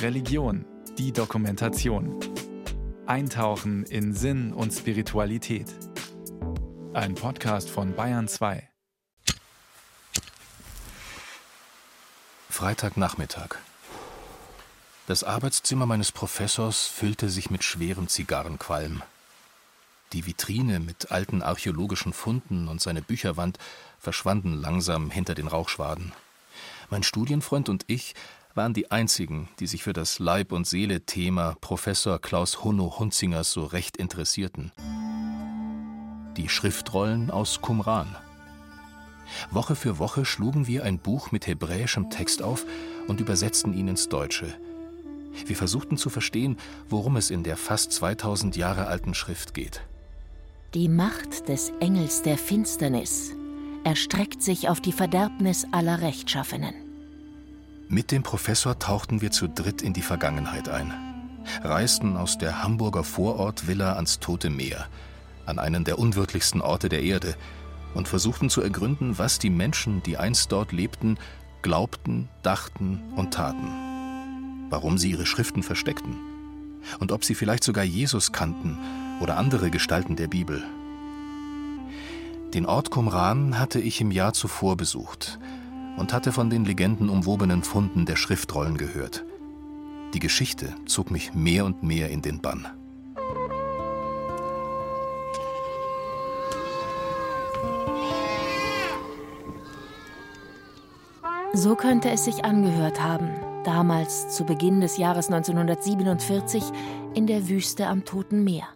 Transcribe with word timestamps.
Religion, 0.00 0.64
die 0.98 1.12
Dokumentation. 1.12 2.18
Eintauchen 3.06 3.84
in 3.84 4.14
Sinn 4.14 4.52
und 4.52 4.72
Spiritualität. 4.72 5.66
Ein 6.92 7.14
Podcast 7.14 7.70
von 7.70 7.94
Bayern 7.94 8.28
2. 8.28 8.68
Freitagnachmittag. 12.50 13.56
Das 15.06 15.24
Arbeitszimmer 15.24 15.86
meines 15.86 16.12
Professors 16.12 16.86
füllte 16.86 17.28
sich 17.28 17.50
mit 17.50 17.64
schwerem 17.64 18.08
Zigarrenqualm. 18.08 19.02
Die 20.12 20.26
Vitrine 20.26 20.78
mit 20.78 21.10
alten 21.10 21.42
archäologischen 21.42 22.12
Funden 22.12 22.68
und 22.68 22.80
seine 22.80 23.02
Bücherwand 23.02 23.58
verschwanden 23.98 24.54
langsam 24.54 25.10
hinter 25.10 25.34
den 25.34 25.48
Rauchschwaden. 25.48 26.12
Mein 26.90 27.02
Studienfreund 27.02 27.68
und 27.68 27.84
ich 27.86 28.14
waren 28.54 28.74
die 28.74 28.90
einzigen, 28.90 29.48
die 29.60 29.66
sich 29.66 29.82
für 29.82 29.92
das 29.92 30.18
Leib- 30.18 30.52
und 30.52 30.66
Seele-Thema 30.66 31.56
Professor 31.60 32.18
Klaus 32.20 32.64
Hunno 32.64 32.98
Hunzingers 32.98 33.52
so 33.52 33.64
recht 33.64 33.96
interessierten. 33.96 34.72
Die 36.36 36.48
Schriftrollen 36.48 37.30
aus 37.30 37.60
Qumran. 37.60 38.16
Woche 39.50 39.76
für 39.76 39.98
Woche 39.98 40.24
schlugen 40.24 40.66
wir 40.66 40.84
ein 40.84 40.98
Buch 40.98 41.32
mit 41.32 41.46
hebräischem 41.46 42.10
Text 42.10 42.42
auf 42.42 42.66
und 43.08 43.20
übersetzten 43.20 43.72
ihn 43.72 43.88
ins 43.88 44.08
Deutsche– 44.08 44.54
wir 45.46 45.56
versuchten 45.56 45.96
zu 45.96 46.10
verstehen, 46.10 46.56
worum 46.88 47.16
es 47.16 47.30
in 47.30 47.42
der 47.42 47.56
fast 47.56 47.92
2000 47.92 48.56
Jahre 48.56 48.86
alten 48.86 49.14
Schrift 49.14 49.54
geht. 49.54 49.82
Die 50.74 50.88
Macht 50.88 51.48
des 51.48 51.72
Engels 51.80 52.22
der 52.22 52.38
Finsternis 52.38 53.34
erstreckt 53.84 54.42
sich 54.42 54.68
auf 54.68 54.80
die 54.80 54.92
Verderbnis 54.92 55.66
aller 55.72 56.00
Rechtschaffenen. 56.00 56.74
Mit 57.92 58.10
dem 58.10 58.24
Professor 58.24 58.78
tauchten 58.78 59.20
wir 59.20 59.30
zu 59.30 59.48
dritt 59.48 59.82
in 59.82 59.92
die 59.92 60.02
Vergangenheit 60.02 60.68
ein, 60.68 60.92
reisten 61.62 62.16
aus 62.16 62.38
der 62.38 62.62
Hamburger 62.64 63.04
Vorortvilla 63.04 63.92
ans 63.92 64.18
Tote 64.18 64.50
Meer, 64.50 64.88
an 65.46 65.60
einen 65.60 65.84
der 65.84 65.98
unwirtlichsten 65.98 66.60
Orte 66.60 66.88
der 66.88 67.02
Erde, 67.02 67.36
und 67.94 68.08
versuchten 68.08 68.50
zu 68.50 68.62
ergründen, 68.62 69.18
was 69.18 69.38
die 69.38 69.50
Menschen, 69.50 70.02
die 70.02 70.16
einst 70.16 70.50
dort 70.50 70.72
lebten, 70.72 71.18
glaubten, 71.60 72.28
dachten 72.42 73.00
und 73.14 73.34
taten 73.34 73.92
warum 74.72 74.96
sie 74.96 75.10
ihre 75.10 75.26
Schriften 75.26 75.62
versteckten 75.62 76.16
und 76.98 77.12
ob 77.12 77.24
sie 77.24 77.34
vielleicht 77.34 77.62
sogar 77.62 77.84
Jesus 77.84 78.32
kannten 78.32 78.78
oder 79.20 79.36
andere 79.36 79.70
Gestalten 79.70 80.16
der 80.16 80.28
Bibel. 80.28 80.64
Den 82.54 82.64
Ort 82.64 82.90
Qumran 82.90 83.58
hatte 83.58 83.80
ich 83.80 84.00
im 84.00 84.10
Jahr 84.10 84.32
zuvor 84.32 84.78
besucht 84.78 85.38
und 85.96 86.12
hatte 86.12 86.32
von 86.32 86.50
den 86.50 86.64
legendenumwobenen 86.64 87.62
Funden 87.62 88.06
der 88.06 88.16
Schriftrollen 88.16 88.76
gehört. 88.76 89.24
Die 90.14 90.18
Geschichte 90.18 90.74
zog 90.86 91.10
mich 91.10 91.34
mehr 91.34 91.64
und 91.64 91.82
mehr 91.82 92.10
in 92.10 92.22
den 92.22 92.40
Bann. 92.40 92.66
So 101.54 101.76
könnte 101.76 102.10
es 102.10 102.24
sich 102.24 102.44
angehört 102.44 103.02
haben, 103.02 103.28
damals 103.64 104.34
zu 104.34 104.44
Beginn 104.44 104.80
des 104.80 104.96
Jahres 104.96 105.28
1947 105.28 106.62
in 107.14 107.26
der 107.26 107.48
Wüste 107.48 107.86
am 107.86 108.06
Toten 108.06 108.42
Meer. 108.42 108.68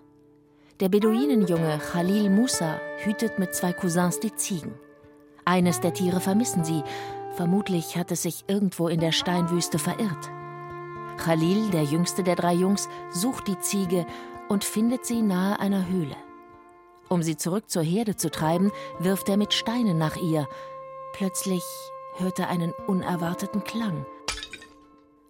Der 0.81 0.91
Beduinenjunge 0.91 1.81
Khalil 1.91 2.29
Musa 2.29 2.79
hütet 2.99 3.39
mit 3.39 3.55
zwei 3.55 3.73
Cousins 3.73 4.21
die 4.21 4.35
Ziegen. 4.35 4.75
Eines 5.47 5.81
der 5.81 5.95
Tiere 5.95 6.21
vermissen 6.21 6.63
sie. 6.63 6.83
Vermutlich 7.33 7.97
hat 7.97 8.13
es 8.13 8.23
sich 8.23 8.45
irgendwo 8.47 8.89
in 8.89 9.01
der 9.01 9.13
Steinwüste 9.13 9.79
verirrt. 9.79 10.31
Khalil, 11.17 11.71
der 11.71 11.85
jüngste 11.85 12.23
der 12.23 12.37
drei 12.37 12.53
Jungs, 12.53 12.91
sucht 13.11 13.49
die 13.49 13.59
Ziege 13.61 14.05
und 14.51 14.63
findet 14.63 15.07
sie 15.07 15.23
nahe 15.23 15.59
einer 15.59 15.89
Höhle. 15.89 16.17
Um 17.09 17.23
sie 17.23 17.39
zurück 17.39 17.71
zur 17.71 17.83
Herde 17.83 18.17
zu 18.17 18.31
treiben, 18.31 18.71
wirft 18.99 19.31
er 19.31 19.39
mit 19.39 19.55
Steinen 19.55 19.97
nach 19.97 20.17
ihr. 20.17 20.47
Plötzlich 21.15 21.63
hört 22.19 22.39
er 22.39 22.51
einen 22.51 22.75
unerwarteten 22.87 23.65
Klang 23.65 24.05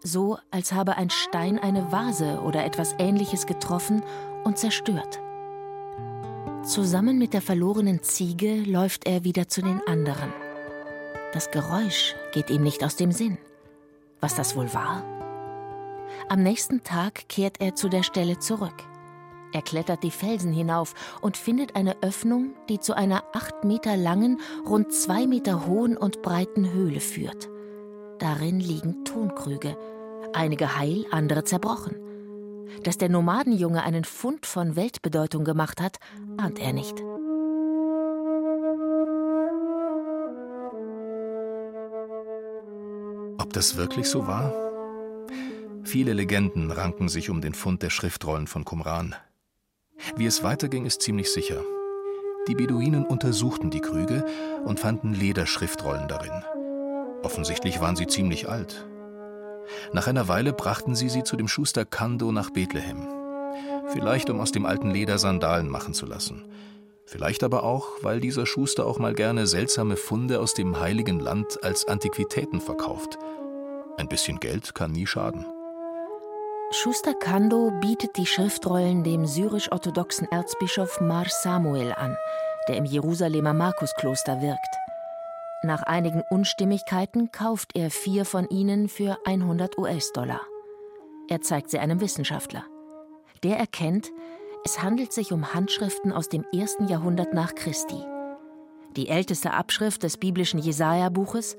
so 0.07 0.39
als 0.51 0.73
habe 0.73 0.97
ein 0.97 1.11
Stein 1.11 1.59
eine 1.59 1.93
Vase 1.93 2.41
oder 2.41 2.65
etwas 2.65 2.95
Ähnliches 2.99 3.47
getroffen 3.47 4.03
und 4.45 4.59
zerstört. 4.59 5.21
Zusammen 6.67 7.17
mit 7.17 7.33
der 7.33 7.43
verlorenen 7.43 8.03
Ziege 8.03 8.57
läuft 8.57 9.07
er 9.07 9.23
wieder 9.23 9.47
zu 9.47 9.63
den 9.63 9.81
anderen. 9.87 10.33
Das 11.33 11.53
Geräusch 11.53 12.17
geht 12.33 12.51
ihm 12.51 12.65
nicht 12.65 12.83
aus 12.83 12.97
dem 12.97 13.13
Sinn. 13.13 13.39
Was 14.21 14.35
das 14.35 14.57
wohl 14.57 14.75
war? 14.75 15.05
Am 16.29 16.43
nächsten 16.43 16.83
Tag 16.83 17.29
kehrt 17.29 17.61
er 17.61 17.77
zu 17.77 17.89
der 17.89 18.03
Stelle 18.03 18.41
zurück. 18.41 18.83
Er 19.53 19.63
klettert 19.63 20.03
die 20.03 20.11
Felsen 20.11 20.53
hinauf 20.53 20.95
und 21.21 21.37
findet 21.37 21.77
eine 21.77 22.03
Öffnung, 22.03 22.55
die 22.69 22.81
zu 22.81 22.97
einer 22.97 23.23
acht 23.33 23.63
Meter 23.63 23.97
langen, 23.97 24.41
rund 24.69 24.93
zwei 24.93 25.29
Meter 25.29 25.69
hohen 25.69 25.97
und 25.97 26.21
breiten 26.21 26.73
Höhle 26.73 26.99
führt. 26.99 27.49
Darin 28.19 28.59
liegen 28.59 29.05
Tonkrüge, 29.05 29.77
einige 30.33 30.77
heil, 30.77 31.07
andere 31.13 31.45
zerbrochen. 31.45 32.06
Dass 32.83 32.99
der 32.99 33.09
Nomadenjunge 33.09 33.83
einen 33.83 34.05
Fund 34.05 34.47
von 34.47 34.77
Weltbedeutung 34.77 35.45
gemacht 35.45 35.81
hat, 35.81 35.99
ahnt 36.37 36.59
er 36.59 36.73
nicht. 36.73 36.95
Ob 43.39 43.53
das 43.53 43.77
wirklich 43.77 44.09
so 44.09 44.27
war? 44.27 44.53
Viele 45.85 46.13
Legenden 46.13 46.71
ranken 46.71 47.09
sich 47.09 47.31
um 47.31 47.41
den 47.41 47.55
Fund 47.55 47.83
der 47.83 47.91
Schriftrollen 47.91 48.47
von 48.47 48.65
Qumran. 48.65 49.15
Wie 50.17 50.27
es 50.27 50.43
weiterging, 50.43 50.85
ist 50.85 51.03
ziemlich 51.03 51.33
sicher. 51.33 51.63
Die 52.49 52.55
Beduinen 52.55 53.05
untersuchten 53.05 53.71
die 53.71 53.81
Krüge 53.81 54.25
und 54.65 54.81
fanden 54.81 55.15
Lederschriftrollen 55.15 56.07
darin. 56.09 56.45
Offensichtlich 57.23 57.81
waren 57.81 57.97
sie 57.97 58.07
ziemlich 58.07 58.49
alt. 58.49 58.87
Nach 59.93 60.07
einer 60.07 60.29
Weile 60.29 60.53
brachten 60.53 60.95
sie 60.95 61.09
sie 61.09 61.25
zu 61.25 61.37
dem 61.37 61.49
Schuster 61.49 61.85
Kando 61.85 62.33
nach 62.33 62.51
Bethlehem. 62.51 63.07
Vielleicht, 63.89 64.31
um 64.31 64.41
aus 64.41 64.53
dem 64.53 64.67
alten 64.67 64.91
Leder 64.91 65.19
Sandalen 65.19 65.69
machen 65.69 65.95
zu 65.95 66.07
lassen. 66.07 66.45
Vielleicht 67.05 67.45
aber 67.45 67.63
auch, 67.63 67.87
weil 68.03 68.21
dieser 68.21 68.47
Schuster 68.47 68.85
auch 68.85 68.99
mal 68.99 69.15
gerne 69.15 69.47
seltsame 69.47 69.97
Funde 69.97 70.41
aus 70.41 70.55
dem 70.55 70.81
heiligen 70.81 71.21
Land 71.21 71.63
als 71.63 71.87
Antiquitäten 71.87 72.61
verkauft. 72.61 73.17
Ein 73.97 74.09
bisschen 74.09 74.41
Geld 74.41 74.75
kann 74.75 74.91
nie 74.91 75.07
schaden. 75.07 75.47
Schuster 76.73 77.15
Kando 77.15 77.71
bietet 77.81 78.17
die 78.17 78.27
Schriftrollen 78.27 79.05
dem 79.05 79.25
syrisch-orthodoxen 79.25 80.27
Erzbischof 80.33 81.01
Mar 81.01 81.27
Samuel 81.29 81.93
an, 81.93 82.17
der 82.67 82.77
im 82.77 82.85
Jerusalemer 82.85 83.55
Markuskloster 83.55 84.43
wirkt. 84.43 84.77
Nach 85.63 85.83
einigen 85.83 86.23
Unstimmigkeiten 86.31 87.33
kauft 87.33 87.75
er 87.75 87.91
vier 87.91 88.25
von 88.25 88.49
ihnen 88.49 88.89
für 88.89 89.19
100 89.25 89.79
US-Dollar. 89.79 90.41
Er 91.29 91.41
zeigt 91.41 91.71
sie 91.71 91.79
einem 91.79 92.01
Wissenschaftler. 92.01 92.65
Der 93.43 93.59
erkennt, 93.59 94.13
es 94.65 94.83
handelt 94.83 95.13
sich 95.13 95.33
um 95.33 95.55
Handschriften 95.55 96.13
aus 96.13 96.29
dem 96.29 96.45
ersten 96.53 96.89
Jahrhundert 96.89 97.33
nach 97.33 97.55
Christi. 97.55 98.01
Die 98.97 99.09
älteste 99.09 99.53
Abschrift 99.53 100.03
des 100.03 100.17
biblischen 100.17 100.59
Jesaja-Buches, 100.59 101.57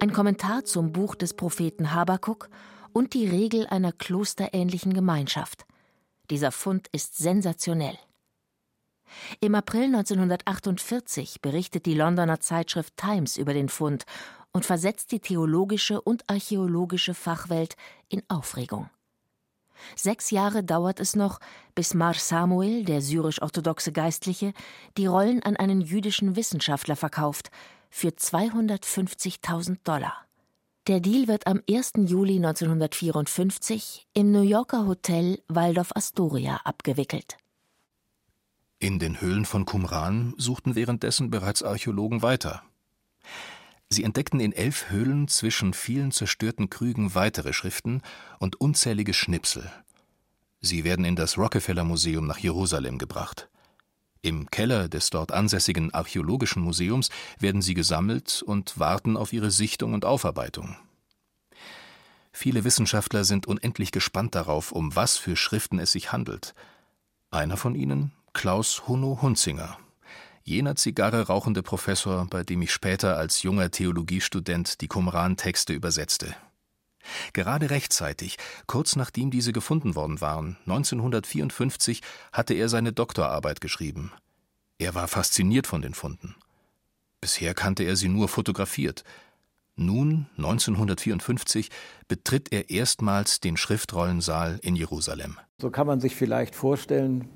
ein 0.00 0.12
Kommentar 0.12 0.64
zum 0.64 0.92
Buch 0.92 1.14
des 1.14 1.34
Propheten 1.34 1.92
Habakuk 1.94 2.48
und 2.92 3.14
die 3.14 3.28
Regel 3.28 3.66
einer 3.66 3.92
klosterähnlichen 3.92 4.94
Gemeinschaft. 4.94 5.66
Dieser 6.30 6.52
Fund 6.52 6.88
ist 6.92 7.16
sensationell. 7.16 7.98
Im 9.40 9.54
April 9.54 9.84
1948 9.84 11.40
berichtet 11.40 11.86
die 11.86 11.94
Londoner 11.94 12.40
Zeitschrift 12.40 12.96
Times 12.96 13.36
über 13.36 13.54
den 13.54 13.68
Fund 13.68 14.04
und 14.52 14.64
versetzt 14.64 15.12
die 15.12 15.20
theologische 15.20 16.00
und 16.00 16.24
archäologische 16.28 17.14
Fachwelt 17.14 17.76
in 18.08 18.22
Aufregung. 18.28 18.90
Sechs 19.94 20.30
Jahre 20.30 20.64
dauert 20.64 21.00
es 21.00 21.14
noch, 21.14 21.38
bis 21.74 21.94
Mar 21.94 22.14
Samuel, 22.14 22.84
der 22.84 23.00
syrisch-orthodoxe 23.00 23.92
Geistliche, 23.92 24.52
die 24.96 25.06
Rollen 25.06 25.42
an 25.42 25.56
einen 25.56 25.80
jüdischen 25.80 26.36
Wissenschaftler 26.36 26.96
verkauft 26.96 27.50
für 27.90 28.08
250.000 28.08 29.78
Dollar. 29.84 30.14
Der 30.88 31.00
Deal 31.00 31.28
wird 31.28 31.46
am 31.46 31.62
1. 31.68 31.92
Juli 32.06 32.36
1954 32.36 34.06
im 34.14 34.32
New 34.32 34.42
Yorker 34.42 34.86
Hotel 34.86 35.38
Waldorf 35.46 35.92
Astoria 35.94 36.60
abgewickelt. 36.64 37.36
In 38.80 39.00
den 39.00 39.20
Höhlen 39.20 39.44
von 39.44 39.64
Qumran 39.64 40.34
suchten 40.36 40.76
währenddessen 40.76 41.30
bereits 41.30 41.64
Archäologen 41.64 42.22
weiter. 42.22 42.62
Sie 43.88 44.04
entdeckten 44.04 44.38
in 44.38 44.52
elf 44.52 44.90
Höhlen 44.90 45.26
zwischen 45.26 45.74
vielen 45.74 46.12
zerstörten 46.12 46.70
Krügen 46.70 47.14
weitere 47.14 47.52
Schriften 47.52 48.02
und 48.38 48.60
unzählige 48.60 49.14
Schnipsel. 49.14 49.68
Sie 50.60 50.84
werden 50.84 51.04
in 51.04 51.16
das 51.16 51.38
Rockefeller 51.38 51.82
Museum 51.82 52.26
nach 52.26 52.38
Jerusalem 52.38 52.98
gebracht. 52.98 53.48
Im 54.22 54.50
Keller 54.50 54.88
des 54.88 55.10
dort 55.10 55.32
ansässigen 55.32 55.92
Archäologischen 55.92 56.62
Museums 56.62 57.08
werden 57.40 57.62
sie 57.62 57.74
gesammelt 57.74 58.42
und 58.42 58.78
warten 58.78 59.16
auf 59.16 59.32
ihre 59.32 59.50
Sichtung 59.50 59.94
und 59.94 60.04
Aufarbeitung. 60.04 60.76
Viele 62.32 62.62
Wissenschaftler 62.62 63.24
sind 63.24 63.46
unendlich 63.46 63.90
gespannt 63.90 64.36
darauf, 64.36 64.70
um 64.70 64.94
was 64.94 65.16
für 65.16 65.34
Schriften 65.34 65.80
es 65.80 65.92
sich 65.92 66.12
handelt. 66.12 66.54
Einer 67.30 67.56
von 67.56 67.74
ihnen, 67.74 68.12
Klaus 68.38 68.86
Hunno 68.86 69.18
Hunzinger, 69.20 69.78
jener 70.44 70.76
Zigarre 70.76 71.26
rauchende 71.26 71.64
Professor, 71.64 72.24
bei 72.30 72.44
dem 72.44 72.62
ich 72.62 72.70
später 72.70 73.16
als 73.16 73.42
junger 73.42 73.72
Theologiestudent 73.72 74.80
die 74.80 74.86
Qumran-Texte 74.86 75.72
übersetzte. 75.72 76.36
Gerade 77.32 77.70
rechtzeitig, 77.70 78.36
kurz 78.68 78.94
nachdem 78.94 79.32
diese 79.32 79.52
gefunden 79.52 79.96
worden 79.96 80.20
waren, 80.20 80.56
1954, 80.66 82.00
hatte 82.32 82.54
er 82.54 82.68
seine 82.68 82.92
Doktorarbeit 82.92 83.60
geschrieben. 83.60 84.12
Er 84.78 84.94
war 84.94 85.08
fasziniert 85.08 85.66
von 85.66 85.82
den 85.82 85.94
Funden. 85.94 86.36
Bisher 87.20 87.54
kannte 87.54 87.82
er 87.82 87.96
sie 87.96 88.08
nur 88.08 88.28
fotografiert. 88.28 89.02
Nun, 89.74 90.28
1954, 90.36 91.70
betritt 92.06 92.52
er 92.52 92.70
erstmals 92.70 93.40
den 93.40 93.56
Schriftrollensaal 93.56 94.60
in 94.62 94.76
Jerusalem. 94.76 95.40
So 95.60 95.70
kann 95.70 95.88
man 95.88 95.98
sich 95.98 96.14
vielleicht 96.14 96.54
vorstellen, 96.54 97.28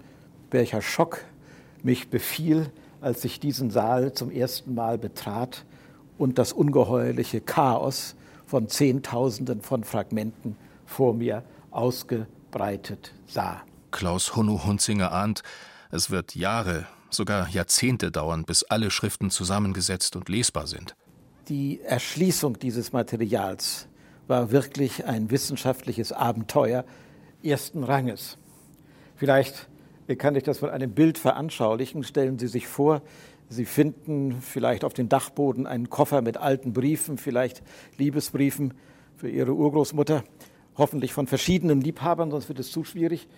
welcher 0.52 0.82
Schock 0.82 1.24
mich 1.82 2.08
befiel, 2.08 2.70
als 3.00 3.24
ich 3.24 3.40
diesen 3.40 3.70
Saal 3.70 4.12
zum 4.12 4.30
ersten 4.30 4.74
Mal 4.74 4.98
betrat 4.98 5.64
und 6.18 6.38
das 6.38 6.52
ungeheuerliche 6.52 7.40
Chaos 7.40 8.14
von 8.46 8.68
Zehntausenden 8.68 9.62
von 9.62 9.82
Fragmenten 9.82 10.56
vor 10.86 11.14
mir 11.14 11.42
ausgebreitet 11.70 13.12
sah. 13.26 13.62
Klaus 13.90 14.36
Hunno 14.36 14.64
Hunzinger 14.64 15.12
ahnt, 15.12 15.42
es 15.90 16.10
wird 16.10 16.34
Jahre, 16.34 16.86
sogar 17.10 17.48
Jahrzehnte 17.48 18.10
dauern, 18.10 18.44
bis 18.44 18.62
alle 18.64 18.90
Schriften 18.90 19.30
zusammengesetzt 19.30 20.16
und 20.16 20.28
lesbar 20.28 20.66
sind. 20.66 20.94
Die 21.48 21.80
Erschließung 21.80 22.58
dieses 22.58 22.92
Materials 22.92 23.88
war 24.28 24.52
wirklich 24.52 25.04
ein 25.04 25.30
wissenschaftliches 25.30 26.12
Abenteuer 26.12 26.84
ersten 27.42 27.84
Ranges. 27.84 28.38
Vielleicht 29.16 29.68
kann 30.16 30.36
ich 30.36 30.42
das 30.42 30.62
mit 30.62 30.70
einem 30.70 30.92
Bild 30.92 31.18
veranschaulichen. 31.18 32.04
Stellen 32.04 32.38
Sie 32.38 32.48
sich 32.48 32.66
vor, 32.66 33.02
Sie 33.48 33.64
finden 33.66 34.40
vielleicht 34.40 34.84
auf 34.84 34.94
dem 34.94 35.08
Dachboden 35.08 35.66
einen 35.66 35.90
Koffer 35.90 36.22
mit 36.22 36.38
alten 36.38 36.72
Briefen, 36.72 37.18
vielleicht 37.18 37.62
Liebesbriefen 37.98 38.74
für 39.16 39.28
Ihre 39.28 39.52
Urgroßmutter, 39.52 40.24
hoffentlich 40.76 41.12
von 41.12 41.26
verschiedenen 41.26 41.80
Liebhabern, 41.80 42.30
sonst 42.30 42.48
wird 42.48 42.58
es 42.60 42.70
zu 42.70 42.84
schwierig. 42.84 43.28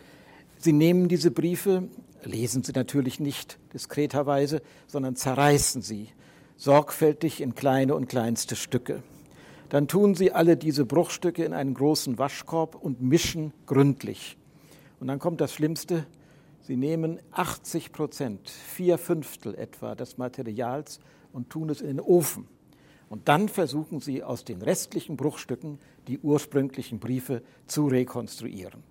Sie 0.56 0.72
nehmen 0.72 1.08
diese 1.08 1.30
Briefe, 1.30 1.88
lesen 2.22 2.62
sie 2.62 2.72
natürlich 2.72 3.20
nicht 3.20 3.58
diskreterweise, 3.72 4.62
sondern 4.86 5.16
zerreißen 5.16 5.82
sie 5.82 6.08
sorgfältig 6.56 7.40
in 7.40 7.54
kleine 7.54 7.94
und 7.94 8.08
kleinste 8.08 8.56
Stücke. 8.56 9.02
Dann 9.68 9.88
tun 9.88 10.14
sie 10.14 10.32
alle 10.32 10.56
diese 10.56 10.84
Bruchstücke 10.84 11.44
in 11.44 11.52
einen 11.52 11.74
großen 11.74 12.18
Waschkorb 12.18 12.76
und 12.76 13.02
mischen 13.02 13.52
gründlich. 13.66 14.36
Und 15.00 15.08
dann 15.08 15.18
kommt 15.18 15.40
das 15.40 15.52
Schlimmste, 15.52 16.06
Sie 16.66 16.78
nehmen 16.78 17.20
80 17.32 17.92
Prozent, 17.92 18.48
vier 18.48 18.96
Fünftel 18.96 19.54
etwa 19.54 19.94
des 19.94 20.16
Materials 20.16 20.98
und 21.30 21.50
tun 21.50 21.68
es 21.68 21.82
in 21.82 21.88
den 21.88 22.00
Ofen. 22.00 22.48
Und 23.10 23.28
dann 23.28 23.50
versuchen 23.50 24.00
Sie 24.00 24.22
aus 24.22 24.46
den 24.46 24.62
restlichen 24.62 25.18
Bruchstücken 25.18 25.78
die 26.08 26.18
ursprünglichen 26.20 27.00
Briefe 27.00 27.42
zu 27.66 27.86
rekonstruieren. 27.86 28.82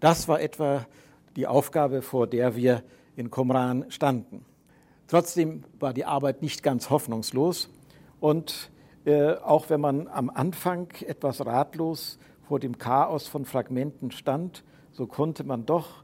Das 0.00 0.26
war 0.26 0.40
etwa 0.40 0.88
die 1.36 1.46
Aufgabe, 1.46 2.02
vor 2.02 2.26
der 2.26 2.56
wir 2.56 2.82
in 3.14 3.30
Qumran 3.30 3.84
standen. 3.90 4.44
Trotzdem 5.06 5.62
war 5.78 5.92
die 5.94 6.04
Arbeit 6.04 6.42
nicht 6.42 6.64
ganz 6.64 6.90
hoffnungslos 6.90 7.70
und 8.18 8.72
äh, 9.04 9.34
auch 9.34 9.70
wenn 9.70 9.80
man 9.80 10.08
am 10.08 10.30
Anfang 10.30 10.88
etwas 11.06 11.46
ratlos 11.46 12.18
vor 12.48 12.58
dem 12.58 12.76
Chaos 12.76 13.28
von 13.28 13.44
Fragmenten 13.44 14.10
stand, 14.10 14.64
so 14.90 15.06
konnte 15.06 15.44
man 15.44 15.64
doch 15.64 16.02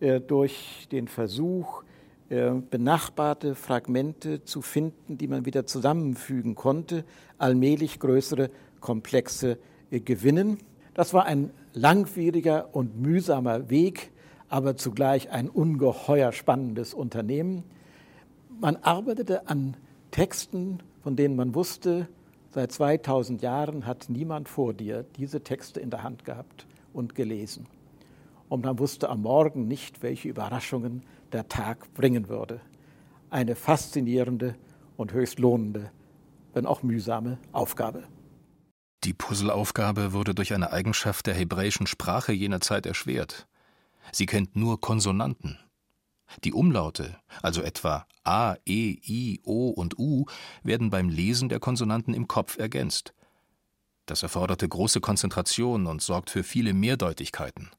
durch 0.00 0.88
den 0.90 1.08
Versuch, 1.08 1.84
äh, 2.30 2.52
benachbarte 2.70 3.54
Fragmente 3.54 4.44
zu 4.44 4.62
finden, 4.62 5.18
die 5.18 5.28
man 5.28 5.44
wieder 5.44 5.66
zusammenfügen 5.66 6.54
konnte, 6.54 7.04
allmählich 7.36 8.00
größere 8.00 8.50
Komplexe 8.80 9.58
äh, 9.90 10.00
gewinnen. 10.00 10.58
Das 10.94 11.12
war 11.12 11.26
ein 11.26 11.50
langwieriger 11.74 12.74
und 12.74 12.98
mühsamer 12.98 13.68
Weg, 13.68 14.10
aber 14.48 14.76
zugleich 14.76 15.30
ein 15.32 15.50
ungeheuer 15.50 16.32
spannendes 16.32 16.94
Unternehmen. 16.94 17.62
Man 18.58 18.76
arbeitete 18.76 19.46
an 19.48 19.76
Texten, 20.10 20.78
von 21.02 21.16
denen 21.16 21.36
man 21.36 21.54
wusste, 21.54 22.08
seit 22.50 22.72
2000 22.72 23.42
Jahren 23.42 23.84
hat 23.84 24.06
niemand 24.08 24.48
vor 24.48 24.72
dir 24.72 25.04
diese 25.18 25.42
Texte 25.42 25.78
in 25.78 25.90
der 25.90 26.02
Hand 26.02 26.24
gehabt 26.24 26.66
und 26.94 27.14
gelesen 27.14 27.66
und 28.48 28.64
man 28.64 28.78
wusste 28.78 29.08
am 29.08 29.22
Morgen 29.22 29.66
nicht, 29.66 30.02
welche 30.02 30.28
Überraschungen 30.28 31.02
der 31.32 31.48
Tag 31.48 31.92
bringen 31.94 32.28
würde. 32.28 32.60
Eine 33.30 33.56
faszinierende 33.56 34.54
und 34.96 35.12
höchst 35.12 35.38
lohnende, 35.38 35.90
wenn 36.52 36.66
auch 36.66 36.82
mühsame 36.82 37.38
Aufgabe. 37.52 38.04
Die 39.04 39.12
Puzzleaufgabe 39.12 40.12
wurde 40.12 40.34
durch 40.34 40.54
eine 40.54 40.72
Eigenschaft 40.72 41.26
der 41.26 41.34
hebräischen 41.34 41.86
Sprache 41.86 42.32
jener 42.32 42.60
Zeit 42.60 42.86
erschwert. 42.86 43.46
Sie 44.12 44.26
kennt 44.26 44.56
nur 44.56 44.80
Konsonanten. 44.80 45.58
Die 46.42 46.52
Umlaute, 46.52 47.16
also 47.42 47.60
etwa 47.62 48.06
A, 48.24 48.56
E, 48.64 48.98
I, 49.06 49.40
O 49.44 49.68
und 49.68 49.98
U, 49.98 50.24
werden 50.62 50.90
beim 50.90 51.08
Lesen 51.08 51.48
der 51.48 51.60
Konsonanten 51.60 52.14
im 52.14 52.28
Kopf 52.28 52.58
ergänzt. 52.58 53.14
Das 54.06 54.22
erforderte 54.22 54.68
große 54.68 55.00
Konzentration 55.00 55.86
und 55.86 56.02
sorgt 56.02 56.30
für 56.30 56.42
viele 56.42 56.72
Mehrdeutigkeiten. 56.72 57.70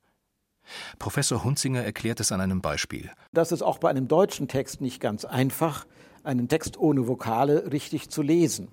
Professor 1.00 1.44
Hunzinger 1.44 1.84
erklärt 1.84 2.20
es 2.20 2.32
an 2.32 2.42
einem 2.42 2.62
Beispiel. 2.62 3.12
Das 3.34 3.52
ist 3.52 3.62
auch 3.62 3.78
bei 3.78 3.90
einem 3.90 4.08
deutschen 4.08 4.48
Text 4.48 4.82
nicht 4.82 5.00
ganz 5.00 5.26
einfach, 5.26 5.86
einen 6.24 6.48
Text 6.48 6.78
ohne 6.78 7.08
Vokale 7.08 7.72
richtig 7.72 8.10
zu 8.10 8.22
lesen. 8.22 8.70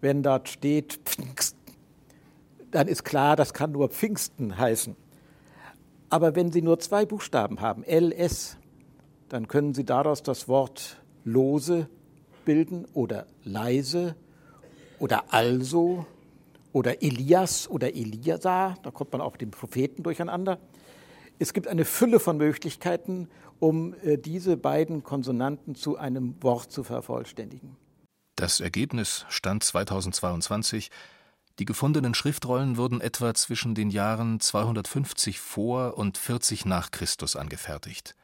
Wenn 0.00 0.22
dort 0.22 0.48
steht 0.48 1.00
Pfingst, 1.04 1.56
dann 2.70 2.88
ist 2.88 3.04
klar, 3.04 3.36
das 3.36 3.52
kann 3.52 3.72
nur 3.72 3.88
Pfingsten 3.88 4.56
heißen. 4.58 4.96
Aber 6.08 6.34
wenn 6.34 6.50
Sie 6.52 6.62
nur 6.62 6.78
zwei 6.78 7.06
Buchstaben 7.06 7.60
haben, 7.60 7.84
LS, 7.84 8.56
dann 9.28 9.48
können 9.48 9.74
Sie 9.74 9.84
daraus 9.84 10.22
das 10.22 10.48
Wort 10.48 11.00
lose 11.24 11.88
bilden 12.44 12.86
oder 12.92 13.26
leise 13.44 14.16
oder 14.98 15.32
also 15.32 16.06
oder 16.72 17.02
Elias 17.02 17.70
oder 17.70 17.94
Eliasa, 17.94 18.74
da 18.82 18.90
kommt 18.90 19.12
man 19.12 19.20
auch 19.20 19.36
dem 19.36 19.50
Propheten 19.50 20.02
durcheinander. 20.02 20.58
Es 21.38 21.52
gibt 21.52 21.68
eine 21.68 21.84
Fülle 21.84 22.20
von 22.20 22.36
Möglichkeiten, 22.36 23.28
um 23.58 23.94
äh, 24.02 24.18
diese 24.18 24.56
beiden 24.56 25.02
Konsonanten 25.02 25.74
zu 25.74 25.96
einem 25.96 26.42
Wort 26.42 26.70
zu 26.70 26.84
vervollständigen. 26.84 27.76
Das 28.36 28.60
Ergebnis 28.60 29.26
stand 29.28 29.62
2022. 29.64 30.90
Die 31.58 31.64
gefundenen 31.64 32.14
Schriftrollen 32.14 32.76
wurden 32.76 33.00
etwa 33.00 33.34
zwischen 33.34 33.74
den 33.74 33.90
Jahren 33.90 34.40
250 34.40 35.38
vor 35.38 35.98
und 35.98 36.16
40 36.16 36.64
nach 36.64 36.90
Christus 36.90 37.36
angefertigt. 37.36 38.14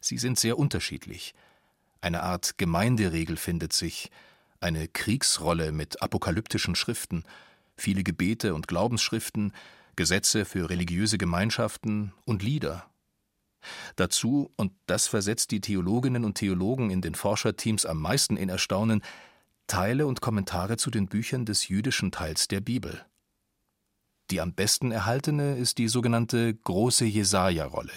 Sie 0.00 0.18
sind 0.18 0.38
sehr 0.38 0.58
unterschiedlich. 0.58 1.34
Eine 2.02 2.22
Art 2.22 2.58
Gemeinderegel 2.58 3.38
findet 3.38 3.72
sich, 3.72 4.10
eine 4.60 4.88
Kriegsrolle 4.88 5.72
mit 5.72 6.02
apokalyptischen 6.02 6.74
Schriften, 6.74 7.24
viele 7.76 8.02
Gebete 8.02 8.54
und 8.54 8.68
Glaubensschriften, 8.68 9.52
Gesetze 9.96 10.44
für 10.44 10.70
religiöse 10.70 11.18
Gemeinschaften 11.18 12.12
und 12.24 12.42
Lieder. 12.42 12.88
Dazu, 13.96 14.50
und 14.56 14.72
das 14.86 15.06
versetzt 15.06 15.50
die 15.50 15.60
Theologinnen 15.60 16.24
und 16.24 16.34
Theologen 16.34 16.90
in 16.90 17.00
den 17.00 17.14
Forscherteams 17.14 17.86
am 17.86 18.00
meisten 18.00 18.36
in 18.36 18.48
Erstaunen, 18.48 19.02
Teile 19.66 20.06
und 20.06 20.20
Kommentare 20.20 20.76
zu 20.76 20.90
den 20.90 21.08
Büchern 21.08 21.46
des 21.46 21.68
jüdischen 21.68 22.12
Teils 22.12 22.48
der 22.48 22.60
Bibel. 22.60 23.04
Die 24.30 24.40
am 24.40 24.52
besten 24.52 24.90
erhaltene 24.90 25.56
ist 25.56 25.78
die 25.78 25.88
sogenannte 25.88 26.54
große 26.54 27.04
Jesaja-Rolle. 27.04 27.92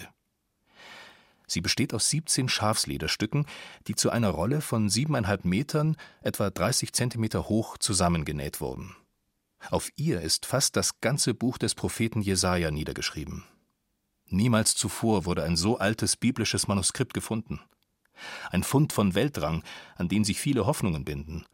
Sie 1.46 1.62
besteht 1.62 1.94
aus 1.94 2.10
17 2.10 2.50
Schafslederstücken, 2.50 3.46
die 3.86 3.94
zu 3.94 4.10
einer 4.10 4.28
Rolle 4.28 4.60
von 4.60 4.90
siebeneinhalb 4.90 5.46
Metern, 5.46 5.96
etwa 6.20 6.50
30 6.50 6.92
Zentimeter 6.92 7.48
hoch, 7.48 7.78
zusammengenäht 7.78 8.60
wurden. 8.60 8.94
Auf 9.70 9.90
ihr 9.96 10.20
ist 10.20 10.46
fast 10.46 10.76
das 10.76 11.00
ganze 11.00 11.34
Buch 11.34 11.58
des 11.58 11.74
Propheten 11.74 12.20
Jesaja 12.20 12.70
niedergeschrieben. 12.70 13.44
Niemals 14.26 14.74
zuvor 14.74 15.24
wurde 15.24 15.42
ein 15.42 15.56
so 15.56 15.78
altes 15.78 16.16
biblisches 16.16 16.68
Manuskript 16.68 17.14
gefunden. 17.14 17.60
Ein 18.50 18.62
Fund 18.62 18.92
von 18.92 19.14
Weltrang, 19.14 19.62
an 19.96 20.08
den 20.08 20.24
sich 20.24 20.40
viele 20.40 20.66
Hoffnungen 20.66 21.04
binden. 21.04 21.46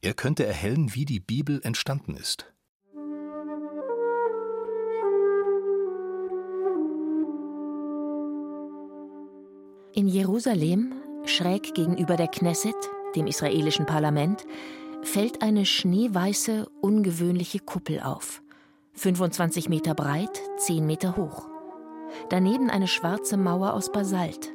Er 0.00 0.14
könnte 0.14 0.44
erhellen, 0.44 0.94
wie 0.94 1.04
die 1.04 1.20
Bibel 1.20 1.60
entstanden 1.62 2.16
ist. 2.16 2.52
In 9.94 10.08
Jerusalem, 10.08 10.94
schräg 11.26 11.74
gegenüber 11.74 12.16
der 12.16 12.28
Knesset, 12.28 12.74
dem 13.14 13.26
israelischen 13.26 13.84
Parlament, 13.84 14.44
fällt 15.02 15.42
eine 15.42 15.66
schneeweiße, 15.66 16.68
ungewöhnliche 16.80 17.58
Kuppel 17.58 18.00
auf. 18.00 18.42
25 18.94 19.68
Meter 19.68 19.94
breit, 19.94 20.40
10 20.58 20.86
Meter 20.86 21.16
hoch. 21.16 21.48
Daneben 22.28 22.70
eine 22.70 22.88
schwarze 22.88 23.36
Mauer 23.36 23.72
aus 23.74 23.90
Basalt. 23.90 24.52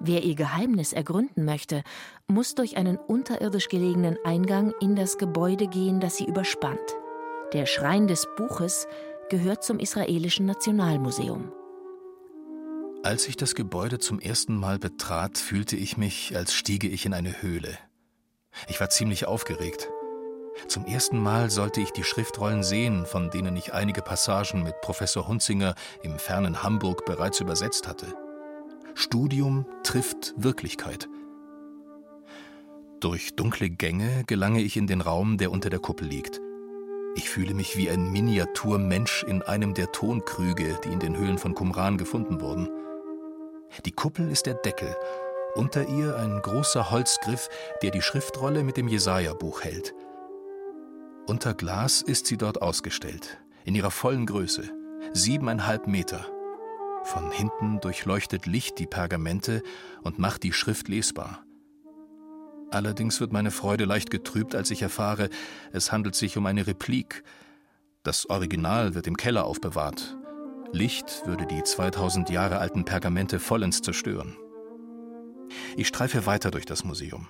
Wer 0.00 0.24
ihr 0.24 0.34
Geheimnis 0.34 0.92
ergründen 0.92 1.44
möchte, 1.44 1.82
muss 2.26 2.54
durch 2.54 2.76
einen 2.78 2.96
unterirdisch 2.96 3.68
gelegenen 3.68 4.16
Eingang 4.24 4.72
in 4.80 4.96
das 4.96 5.18
Gebäude 5.18 5.66
gehen, 5.66 6.00
das 6.00 6.16
sie 6.16 6.24
überspannt. 6.24 6.78
Der 7.52 7.66
Schrein 7.66 8.06
des 8.06 8.26
Buches 8.36 8.86
gehört 9.28 9.62
zum 9.62 9.78
israelischen 9.78 10.46
Nationalmuseum. 10.46 11.52
Als 13.02 13.28
ich 13.28 13.36
das 13.36 13.54
Gebäude 13.54 13.98
zum 13.98 14.20
ersten 14.20 14.56
Mal 14.56 14.78
betrat, 14.78 15.38
fühlte 15.38 15.76
ich 15.76 15.96
mich, 15.96 16.36
als 16.36 16.54
stiege 16.54 16.88
ich 16.88 17.06
in 17.06 17.14
eine 17.14 17.42
Höhle. 17.42 17.78
Ich 18.68 18.80
war 18.80 18.90
ziemlich 18.90 19.26
aufgeregt. 19.26 19.88
Zum 20.68 20.84
ersten 20.86 21.18
Mal 21.18 21.50
sollte 21.50 21.80
ich 21.80 21.90
die 21.90 22.04
Schriftrollen 22.04 22.62
sehen, 22.62 23.06
von 23.06 23.30
denen 23.30 23.56
ich 23.56 23.72
einige 23.72 24.02
Passagen 24.02 24.62
mit 24.62 24.80
Professor 24.80 25.26
Hunzinger 25.26 25.74
im 26.02 26.18
fernen 26.18 26.62
Hamburg 26.62 27.04
bereits 27.04 27.40
übersetzt 27.40 27.88
hatte. 27.88 28.06
Studium 28.94 29.64
trifft 29.82 30.34
Wirklichkeit. 30.36 31.08
Durch 33.00 33.34
dunkle 33.34 33.70
Gänge 33.70 34.24
gelange 34.26 34.60
ich 34.60 34.76
in 34.76 34.86
den 34.86 35.00
Raum, 35.00 35.38
der 35.38 35.50
unter 35.50 35.70
der 35.70 35.78
Kuppel 35.78 36.06
liegt. 36.06 36.40
Ich 37.16 37.30
fühle 37.30 37.54
mich 37.54 37.76
wie 37.76 37.90
ein 37.90 38.12
Miniaturmensch 38.12 39.24
in 39.24 39.42
einem 39.42 39.74
der 39.74 39.90
Tonkrüge, 39.90 40.78
die 40.84 40.92
in 40.92 41.00
den 41.00 41.16
Höhlen 41.16 41.38
von 41.38 41.54
Qumran 41.54 41.96
gefunden 41.96 42.40
wurden. 42.40 42.68
Die 43.84 43.92
Kuppel 43.92 44.30
ist 44.30 44.46
der 44.46 44.54
Deckel, 44.54 44.94
unter 45.54 45.88
ihr 45.88 46.16
ein 46.16 46.40
großer 46.40 46.90
Holzgriff, 46.90 47.48
der 47.82 47.90
die 47.90 48.02
Schriftrolle 48.02 48.64
mit 48.64 48.76
dem 48.76 48.88
Jesaja-Buch 48.88 49.62
hält. 49.62 49.94
Unter 51.26 51.54
Glas 51.54 52.02
ist 52.02 52.26
sie 52.26 52.36
dort 52.36 52.60
ausgestellt, 52.60 53.38
in 53.64 53.74
ihrer 53.74 53.90
vollen 53.90 54.26
Größe, 54.26 54.64
siebeneinhalb 55.12 55.86
Meter. 55.86 56.26
Von 57.04 57.30
hinten 57.30 57.80
durchleuchtet 57.80 58.46
Licht 58.46 58.78
die 58.78 58.86
Pergamente 58.86 59.62
und 60.02 60.18
macht 60.18 60.42
die 60.42 60.52
Schrift 60.52 60.88
lesbar. 60.88 61.44
Allerdings 62.70 63.20
wird 63.20 63.32
meine 63.32 63.50
Freude 63.50 63.84
leicht 63.84 64.10
getrübt, 64.10 64.54
als 64.54 64.70
ich 64.70 64.82
erfahre, 64.82 65.28
es 65.72 65.90
handelt 65.90 66.14
sich 66.14 66.36
um 66.36 66.46
eine 66.46 66.66
Replik. 66.66 67.24
Das 68.02 68.28
Original 68.30 68.94
wird 68.94 69.06
im 69.06 69.16
Keller 69.16 69.44
aufbewahrt. 69.44 70.16
Licht 70.72 71.26
würde 71.26 71.46
die 71.46 71.62
2000 71.62 72.30
Jahre 72.30 72.58
alten 72.58 72.84
Pergamente 72.84 73.40
vollends 73.40 73.82
zerstören. 73.82 74.36
Ich 75.76 75.88
streife 75.88 76.26
weiter 76.26 76.50
durch 76.50 76.66
das 76.66 76.84
Museum. 76.84 77.28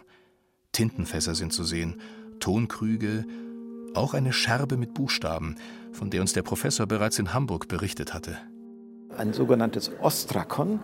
Tintenfässer 0.72 1.34
sind 1.34 1.52
zu 1.52 1.64
sehen, 1.64 2.00
Tonkrüge, 2.38 3.24
auch 3.94 4.14
eine 4.14 4.32
Scherbe 4.32 4.76
mit 4.76 4.94
Buchstaben, 4.94 5.56
von 5.92 6.10
der 6.10 6.20
uns 6.20 6.32
der 6.32 6.42
Professor 6.42 6.86
bereits 6.86 7.18
in 7.18 7.34
Hamburg 7.34 7.68
berichtet 7.68 8.14
hatte 8.14 8.38
ein 9.16 9.32
sogenanntes 9.32 9.90
Ostrakon 10.00 10.80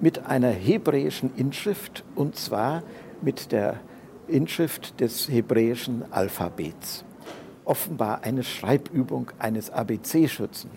mit 0.00 0.26
einer 0.26 0.50
hebräischen 0.50 1.34
Inschrift 1.36 2.04
und 2.14 2.36
zwar 2.36 2.82
mit 3.20 3.52
der 3.52 3.80
Inschrift 4.28 5.00
des 5.00 5.28
hebräischen 5.28 6.04
Alphabets. 6.12 7.04
Offenbar 7.64 8.24
eine 8.24 8.42
Schreibübung 8.42 9.30
eines 9.38 9.70
ABC-Schützen. 9.70 10.70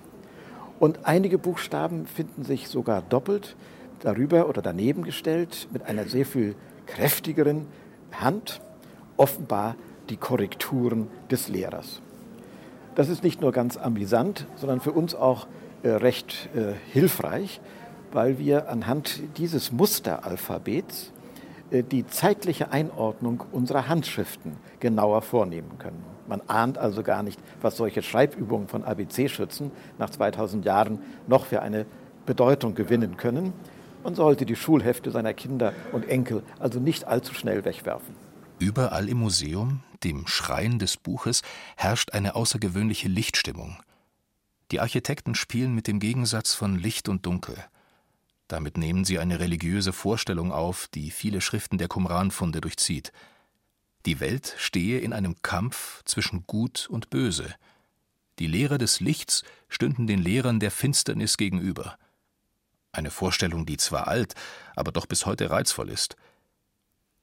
Und 0.80 1.06
einige 1.06 1.38
Buchstaben 1.38 2.06
finden 2.06 2.44
sich 2.44 2.68
sogar 2.68 3.02
doppelt 3.02 3.56
darüber 4.00 4.48
oder 4.50 4.62
daneben 4.62 5.04
gestellt 5.04 5.68
mit 5.72 5.84
einer 5.84 6.06
sehr 6.06 6.26
viel 6.26 6.56
kräftigeren 6.86 7.68
Hand, 8.12 8.62
offenbar 9.18 9.76
die 10.10 10.18
Korrekturen 10.18 11.08
des 11.32 11.50
Lehrers. 11.50 12.02
Das 12.96 13.10
ist 13.10 13.24
nicht 13.24 13.42
nur 13.42 13.52
ganz 13.52 13.78
amüsant, 13.78 14.48
sondern 14.56 14.80
für 14.80 14.92
uns 14.92 15.16
auch 15.16 15.48
äh, 15.84 15.90
recht 15.90 16.50
äh, 16.56 16.74
hilfreich, 16.92 17.60
weil 18.12 18.40
wir 18.40 18.70
anhand 18.70 19.22
dieses 19.38 19.72
Musteralphabets 19.72 21.12
äh, 21.72 21.84
die 21.84 22.08
zeitliche 22.08 22.72
Einordnung 22.72 23.44
unserer 23.52 23.88
Handschriften 23.88 24.54
genauer 24.80 25.22
vornehmen 25.22 25.78
können. 25.80 26.04
Man 26.28 26.42
ahnt 26.48 26.78
also 26.78 27.04
gar 27.04 27.22
nicht, 27.22 27.40
was 27.62 27.78
solche 27.78 28.02
Schreibübungen 28.02 28.68
von 28.68 28.84
ABC-Schützen 28.84 29.72
nach 30.00 30.10
2000 30.10 30.66
Jahren 30.66 31.00
noch 31.28 31.46
für 31.46 31.62
eine 31.62 31.86
Bedeutung 32.26 32.74
gewinnen 32.74 33.18
können. 33.18 33.54
Man 34.06 34.14
sollte 34.14 34.46
die 34.46 34.56
Schulhefte 34.56 35.10
seiner 35.10 35.34
Kinder 35.34 35.74
und 35.92 36.08
Enkel 36.08 36.44
also 36.60 36.80
nicht 36.80 37.06
allzu 37.06 37.34
schnell 37.34 37.66
wegwerfen. 37.66 38.14
Überall 38.60 39.10
im 39.10 39.18
Museum, 39.18 39.82
dem 40.04 40.28
Schrein 40.28 40.78
des 40.78 40.96
Buches, 40.96 41.42
herrscht 41.76 42.12
eine 42.12 42.36
außergewöhnliche 42.36 43.08
Lichtstimmung. 43.08 43.80
Die 44.70 44.80
Architekten 44.80 45.34
spielen 45.34 45.74
mit 45.74 45.88
dem 45.88 46.00
Gegensatz 46.00 46.54
von 46.54 46.78
Licht 46.78 47.10
und 47.10 47.26
Dunkel. 47.26 47.58
Damit 48.48 48.78
nehmen 48.78 49.06
sie 49.06 49.18
eine 49.18 49.40
religiöse 49.40 49.92
Vorstellung 49.92 50.52
auf, 50.52 50.88
die 50.94 51.10
viele 51.10 51.42
Schriften 51.42 51.80
der 51.80 51.88
Qumran-Funde 51.88 52.62
durchzieht. 52.62 53.12
Die 54.06 54.20
Welt 54.20 54.54
stehe 54.60 55.00
in 55.00 55.14
einem 55.14 55.42
Kampf 55.42 56.04
zwischen 56.06 56.46
Gut 56.46 56.88
und 56.92 57.10
Böse. 57.10 57.56
Die 58.38 58.46
Lehrer 58.46 58.78
des 58.78 59.00
Lichts 59.00 59.42
stünden 59.68 60.06
den 60.06 60.22
Lehrern 60.22 60.60
der 60.60 60.70
Finsternis 60.70 61.38
gegenüber. 61.38 61.98
Eine 62.96 63.12
Vorstellung, 63.12 63.66
die 63.66 63.76
zwar 63.76 64.08
alt, 64.08 64.36
aber 64.76 64.94
doch 64.94 65.06
bis 65.06 65.26
heute 65.26 65.50
reizvoll 65.50 65.90
ist. 65.90 66.16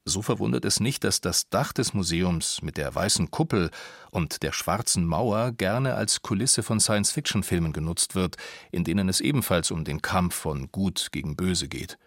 So 0.04 0.20
verwundert 0.20 0.64
es 0.64 0.80
nicht, 0.80 1.04
dass 1.04 1.20
das 1.20 1.48
Dach 1.48 1.72
des 1.72 1.94
Museums 1.94 2.60
mit 2.60 2.76
der 2.76 2.92
weißen 2.94 3.30
Kuppel 3.30 3.70
und 4.10 4.42
der 4.42 4.52
schwarzen 4.52 5.06
Mauer 5.06 5.52
gerne 5.52 5.94
als 5.94 6.22
Kulisse 6.22 6.62
von 6.62 6.80
Science-Fiction-Filmen 6.80 7.72
genutzt 7.72 8.14
wird, 8.14 8.36
in 8.72 8.84
denen 8.84 9.08
es 9.08 9.20
ebenfalls 9.20 9.70
um 9.70 9.84
den 9.84 10.02
Kampf 10.02 10.34
von 10.34 10.70
Gut 10.72 11.08
gegen 11.12 11.36
Böse 11.36 11.68
geht. 11.68 11.98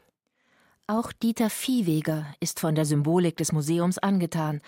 Auch 0.88 1.12
Dieter 1.12 1.50
Viehweger 1.50 2.28
ist 2.40 2.60
von 2.60 2.76
der 2.76 2.86
Symbolik 2.86 3.38
des 3.38 3.52
Museums 3.52 3.98
angetan. 3.98 4.62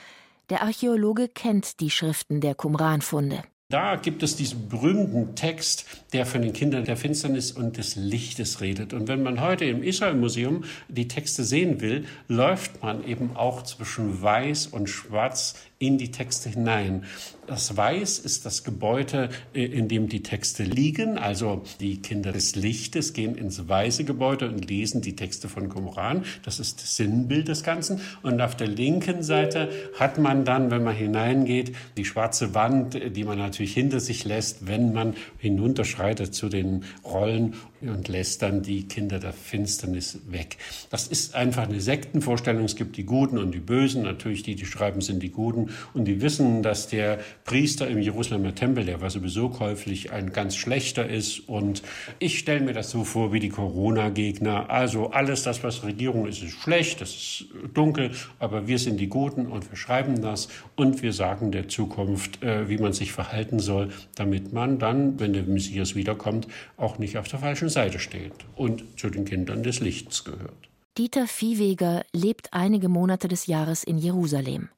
Der 0.49 0.63
Archäologe 0.63 1.27
kennt 1.27 1.81
die 1.81 1.91
Schriften 1.91 2.41
der 2.41 2.55
Qumran-Funde. 2.55 3.43
Da 3.69 3.97
gibt 3.97 4.23
es 4.23 4.37
diesen 4.37 4.69
berühmten 4.69 5.35
Text, 5.35 5.85
der 6.13 6.25
von 6.25 6.41
den 6.41 6.53
Kindern 6.53 6.85
der 6.85 6.95
Finsternis 6.95 7.51
und 7.51 7.75
des 7.75 7.97
Lichtes 7.97 8.61
redet. 8.61 8.93
Und 8.93 9.09
wenn 9.09 9.21
man 9.21 9.41
heute 9.41 9.65
im 9.65 9.83
Israel-Museum 9.83 10.63
die 10.87 11.09
Texte 11.09 11.43
sehen 11.43 11.81
will, 11.81 12.05
läuft 12.29 12.81
man 12.81 13.05
eben 13.05 13.35
auch 13.35 13.63
zwischen 13.63 14.21
Weiß 14.21 14.67
und 14.67 14.87
Schwarz 14.87 15.55
in 15.79 15.97
die 15.97 16.11
Texte 16.11 16.49
hinein. 16.49 17.03
Das 17.45 17.77
Weiß 17.77 18.19
ist 18.19 18.45
das 18.45 18.63
Gebäude, 18.63 19.29
äh, 19.53 19.63
in 19.63 19.87
dem 19.87 20.09
die 20.09 20.23
Texte 20.23 20.63
liegen. 20.63 21.17
Also 21.17 21.63
die 21.79 22.01
Kinder 22.01 22.31
des 22.31 22.55
Lichtes 22.55 23.13
gehen 23.13 23.35
ins 23.35 23.69
weiße 23.69 24.03
Gebäude 24.03 24.49
und 24.49 24.69
lesen 24.69 25.01
die 25.01 25.15
Texte 25.15 25.47
von 25.47 25.69
Qumran. 25.69 26.25
Das 26.43 26.59
ist 26.59 26.81
das 26.81 26.97
Sinnbild 26.97 27.47
des 27.47 27.63
Ganzen. 27.63 28.01
Und 28.23 28.41
auf 28.41 28.57
der 28.57 28.67
linken 28.67 29.23
Seite 29.23 29.69
hat 29.97 30.17
man 30.17 30.45
dann, 30.45 30.71
wenn 30.71 30.83
man 30.83 30.95
hineingeht, 30.95 31.73
die 31.95 32.05
schwarze 32.05 32.53
Wand, 32.53 32.99
die 33.15 33.23
man 33.23 33.37
natürlich 33.37 33.73
hinter 33.73 33.99
sich 33.99 34.25
lässt, 34.25 34.67
wenn 34.67 34.93
man 34.93 35.13
hinunterschreitet 35.37 36.33
zu 36.33 36.49
den 36.49 36.83
Rollen 37.05 37.53
und 37.81 38.07
lässt 38.07 38.41
dann 38.41 38.63
die 38.63 38.87
Kinder 38.87 39.19
der 39.19 39.33
Finsternis 39.33 40.19
weg. 40.27 40.57
Das 40.89 41.07
ist 41.07 41.35
einfach 41.35 41.67
eine 41.67 41.81
Sektenvorstellung. 41.81 42.65
Es 42.65 42.75
gibt 42.75 42.97
die 42.97 43.03
Guten 43.03 43.37
und 43.37 43.51
die 43.53 43.59
Bösen. 43.59 44.03
Natürlich 44.03 44.43
die, 44.43 44.55
die 44.55 44.65
schreiben, 44.65 45.01
sind 45.01 45.21
die 45.21 45.31
Guten. 45.31 45.69
Und 45.93 46.05
die 46.05 46.21
wissen, 46.21 46.63
dass 46.63 46.87
der 46.87 47.19
Priester 47.45 47.87
im 47.87 47.99
Jerusalemer 47.99 48.55
Tempel, 48.55 48.85
der 48.85 49.01
war 49.01 49.09
sowieso 49.09 49.49
käuflich, 49.49 50.11
ein 50.11 50.33
ganz 50.33 50.55
schlechter 50.55 51.07
ist. 51.07 51.47
Und 51.47 51.81
ich 52.19 52.39
stelle 52.39 52.61
mir 52.61 52.73
das 52.73 52.89
so 52.89 53.03
vor 53.03 53.33
wie 53.33 53.39
die 53.39 53.49
Corona-Gegner. 53.49 54.69
Also 54.69 55.11
alles 55.11 55.43
das, 55.43 55.63
was 55.63 55.83
Regierung 55.83 56.27
ist, 56.27 56.43
ist 56.43 56.53
schlecht, 56.53 57.01
das 57.01 57.09
ist 57.09 57.45
dunkel, 57.73 58.11
aber 58.39 58.67
wir 58.67 58.79
sind 58.79 58.99
die 58.99 59.07
Guten 59.07 59.47
und 59.47 59.69
wir 59.69 59.77
schreiben 59.77 60.21
das 60.21 60.49
und 60.75 61.01
wir 61.01 61.13
sagen 61.13 61.51
der 61.51 61.67
Zukunft, 61.67 62.43
äh, 62.43 62.69
wie 62.69 62.77
man 62.77 62.93
sich 62.93 63.11
verhalten 63.11 63.59
soll, 63.59 63.89
damit 64.15 64.53
man 64.53 64.79
dann, 64.79 65.19
wenn 65.19 65.33
der 65.33 65.43
Messias 65.43 65.95
wiederkommt, 65.95 66.47
auch 66.77 66.99
nicht 66.99 67.17
auf 67.17 67.27
der 67.27 67.39
falschen 67.39 67.66
falschen 67.67 67.69
Seite 67.69 67.99
steht 67.99 68.45
und 68.55 68.83
zu 68.97 69.09
den 69.09 69.25
Kindern 69.25 69.63
des 69.63 69.79
Lichts 69.79 70.23
gehört. 70.23 70.69
Dieter 70.97 71.27
Viehweger 71.27 72.03
lebt 72.13 72.53
einige 72.53 72.89
Monate 72.89 73.27
des 73.27 73.47
Jahres 73.47 73.83
in 73.83 73.97
Jerusalem. 73.97 74.69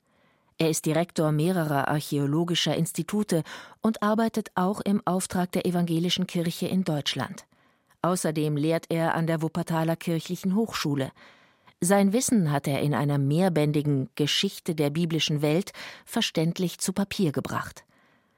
Er 0.57 0.69
ist 0.69 0.85
Direktor 0.85 1.31
mehrerer 1.31 1.87
archäologischer 1.87 2.75
Institute 2.75 3.43
und 3.81 4.03
arbeitet 4.03 4.51
auch 4.55 4.81
im 4.81 5.01
Auftrag 5.05 5.51
der 5.53 5.65
evangelischen 5.65 6.27
Kirche 6.27 6.67
in 6.67 6.83
Deutschland. 6.83 7.45
Außerdem 8.01 8.57
lehrt 8.57 8.85
er 8.89 9.13
an 9.15 9.27
der 9.27 9.41
Wuppertaler 9.41 9.95
Kirchlichen 9.95 10.55
Hochschule. 10.55 11.11
Sein 11.81 12.11
Wissen 12.11 12.51
hat 12.51 12.67
er 12.67 12.81
in 12.81 12.93
einer 12.93 13.17
mehrbändigen 13.17 14.09
Geschichte 14.15 14.75
der 14.75 14.89
biblischen 14.89 15.41
Welt 15.41 15.71
verständlich 16.05 16.79
zu 16.79 16.91
Papier 16.91 17.31
gebracht. 17.31 17.85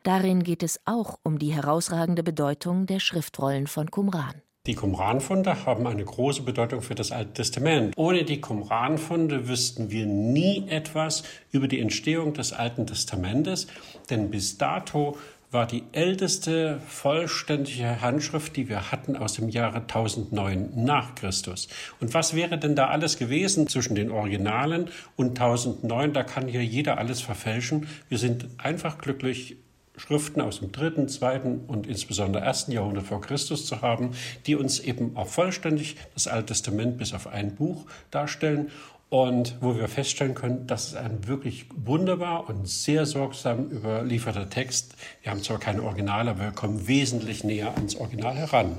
Darin 0.04 0.42
geht 0.44 0.64
es 0.64 0.80
auch 0.86 1.20
um 1.24 1.38
die 1.38 1.54
herausragende 1.54 2.24
Bedeutung 2.24 2.88
der 2.88 3.00
Schriftrollen 3.00 3.68
von 3.68 3.92
Qumran. 3.92 4.42
Die 4.68 4.76
Qumran-Funde 4.76 5.66
haben 5.66 5.88
eine 5.88 6.06
große 6.06 6.44
Bedeutung 6.44 6.82
für 6.82 6.94
das 6.96 7.12
Alte 7.12 7.34
Testament. 7.34 7.94
Ohne 7.98 8.24
die 8.26 8.42
Qumran-Funde 8.42 9.48
wüssten 9.48 9.90
wir 9.90 10.06
nie 10.06 10.68
etwas 10.70 11.24
über 11.52 11.68
die 11.68 11.80
Entstehung 11.80 12.34
des 12.34 12.54
Alten 12.54 12.86
Testamentes, 12.86 13.68
denn 14.10 14.30
bis 14.30 14.58
dato 14.58 15.18
war 15.52 15.68
die 15.68 15.84
älteste 15.92 16.80
vollständige 16.88 18.02
Handschrift, 18.02 18.56
die 18.56 18.70
wir 18.70 18.92
hatten 18.92 19.18
aus 19.18 19.34
dem 19.34 19.50
Jahre 19.50 19.82
1009 19.82 20.72
nach 20.76 21.14
Christus. 21.16 21.68
Und 22.00 22.14
was 22.14 22.36
wäre 22.36 22.58
denn 22.58 22.76
da 22.76 22.88
alles 22.88 23.18
gewesen 23.18 23.68
zwischen 23.68 23.96
den 23.96 24.12
Originalen 24.12 24.90
und 25.16 25.40
1009? 25.40 26.14
Da 26.14 26.24
kann 26.24 26.48
hier 26.48 26.64
jeder 26.64 26.98
alles 26.98 27.20
verfälschen. 27.22 27.88
Wir 28.10 28.18
sind 28.18 28.48
einfach 28.58 28.98
glücklich, 28.98 29.58
Schriften 29.98 30.42
aus 30.42 30.60
dem 30.60 30.72
dritten, 30.72 31.08
zweiten 31.10 31.62
und 31.68 31.86
insbesondere 31.86 32.44
ersten 32.44 32.72
Jahrhundert 32.72 33.06
vor 33.06 33.22
Christus 33.22 33.66
zu 33.66 33.82
haben, 33.82 34.12
die 34.46 34.56
uns 34.56 34.80
eben 34.80 35.18
auch 35.18 35.28
vollständig 35.28 35.98
das 36.14 36.28
Alte 36.28 36.48
Testament 36.48 36.98
bis 36.98 37.14
auf 37.14 37.28
ein 37.28 37.56
Buch 37.56 37.86
darstellen 38.10 38.72
und 39.12 39.58
wo 39.60 39.76
wir 39.76 39.90
feststellen 39.90 40.36
können, 40.36 40.68
das 40.68 40.88
ist 40.88 40.96
ein 40.96 41.28
wirklich 41.28 41.66
wunderbar 41.76 42.48
und 42.48 42.68
sehr 42.68 43.06
sorgsam 43.06 43.70
überlieferter 43.70 44.50
Text. 44.50 44.96
Wir 45.22 45.32
haben 45.32 45.44
zwar 45.44 45.60
keine 45.60 45.84
Originale, 45.84 46.32
aber 46.32 46.44
wir 46.44 46.52
kommen 46.52 46.88
wesentlich 46.88 47.44
näher 47.44 47.76
ans 47.76 47.98
Original 47.98 48.36
heran. 48.36 48.78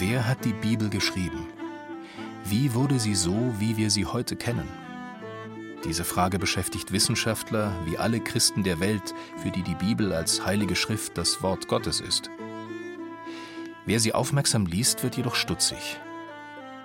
Wer 0.00 0.26
hat 0.26 0.46
die 0.46 0.54
Bibel 0.54 0.88
geschrieben? 0.88 1.46
Wie 2.46 2.72
wurde 2.72 2.98
sie 2.98 3.14
so, 3.14 3.54
wie 3.58 3.76
wir 3.76 3.90
sie 3.90 4.06
heute 4.06 4.34
kennen? 4.34 4.66
Diese 5.84 6.04
Frage 6.04 6.38
beschäftigt 6.38 6.90
Wissenschaftler 6.90 7.74
wie 7.84 7.98
alle 7.98 8.20
Christen 8.20 8.64
der 8.64 8.80
Welt, 8.80 9.14
für 9.42 9.50
die 9.50 9.62
die 9.62 9.74
Bibel 9.74 10.14
als 10.14 10.42
heilige 10.46 10.74
Schrift 10.74 11.18
das 11.18 11.42
Wort 11.42 11.68
Gottes 11.68 12.00
ist. 12.00 12.30
Wer 13.84 14.00
sie 14.00 14.14
aufmerksam 14.14 14.64
liest, 14.64 15.02
wird 15.02 15.18
jedoch 15.18 15.34
stutzig. 15.34 16.00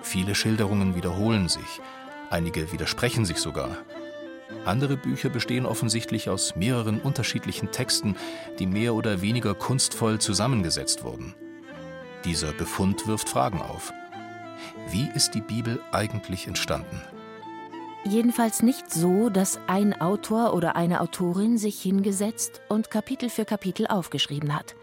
Viele 0.01 0.36
Schilderungen 0.36 0.93
wiederholen 0.98 1.48
sich, 1.48 1.79
einige 2.29 2.74
widersprechen 2.74 3.24
sich 3.24 3.38
sogar. 3.38 3.77
Andere 4.65 4.98
Bücher 4.98 5.29
bestehen 5.29 5.65
offensichtlich 5.65 6.27
aus 6.29 6.57
mehreren 6.57 7.00
unterschiedlichen 7.00 7.72
Texten, 7.72 8.17
die 8.60 8.67
mehr 8.67 8.93
oder 8.93 9.22
weniger 9.22 9.53
kunstvoll 9.53 10.19
zusammengesetzt 10.19 11.05
wurden. 11.05 11.34
Dieser 12.25 12.53
Befund 12.53 13.05
wirft 13.05 13.29
Fragen 13.29 13.62
auf. 13.62 13.94
Wie 14.89 15.08
ist 15.13 15.36
die 15.36 15.41
Bibel 15.41 15.79
eigentlich 15.91 16.48
entstanden? 16.48 17.00
Jedenfalls 18.03 18.63
nicht 18.63 18.91
so, 18.91 19.29
dass 19.29 19.60
ein 19.67 20.00
Autor 20.01 20.55
oder 20.55 20.75
eine 20.75 21.01
Autorin 21.01 21.60
sich 21.60 21.79
hingesetzt 21.79 22.62
und 22.67 22.89
Kapitel 22.89 23.29
für 23.29 23.46
Kapitel 23.46 23.86
aufgeschrieben 23.86 24.55
hat. 24.55 24.75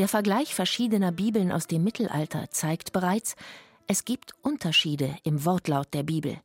Der 0.00 0.08
Vergleich 0.08 0.52
verschiedener 0.52 1.12
Bibeln 1.12 1.52
aus 1.52 1.68
dem 1.68 1.84
Mittelalter 1.84 2.50
zeigt 2.50 2.92
bereits, 2.92 3.36
es 3.86 4.04
gibt 4.04 4.32
Unterschiede 4.42 5.16
im 5.22 5.44
Wortlaut 5.44 5.94
der 5.94 6.02
Bibel. 6.02 6.38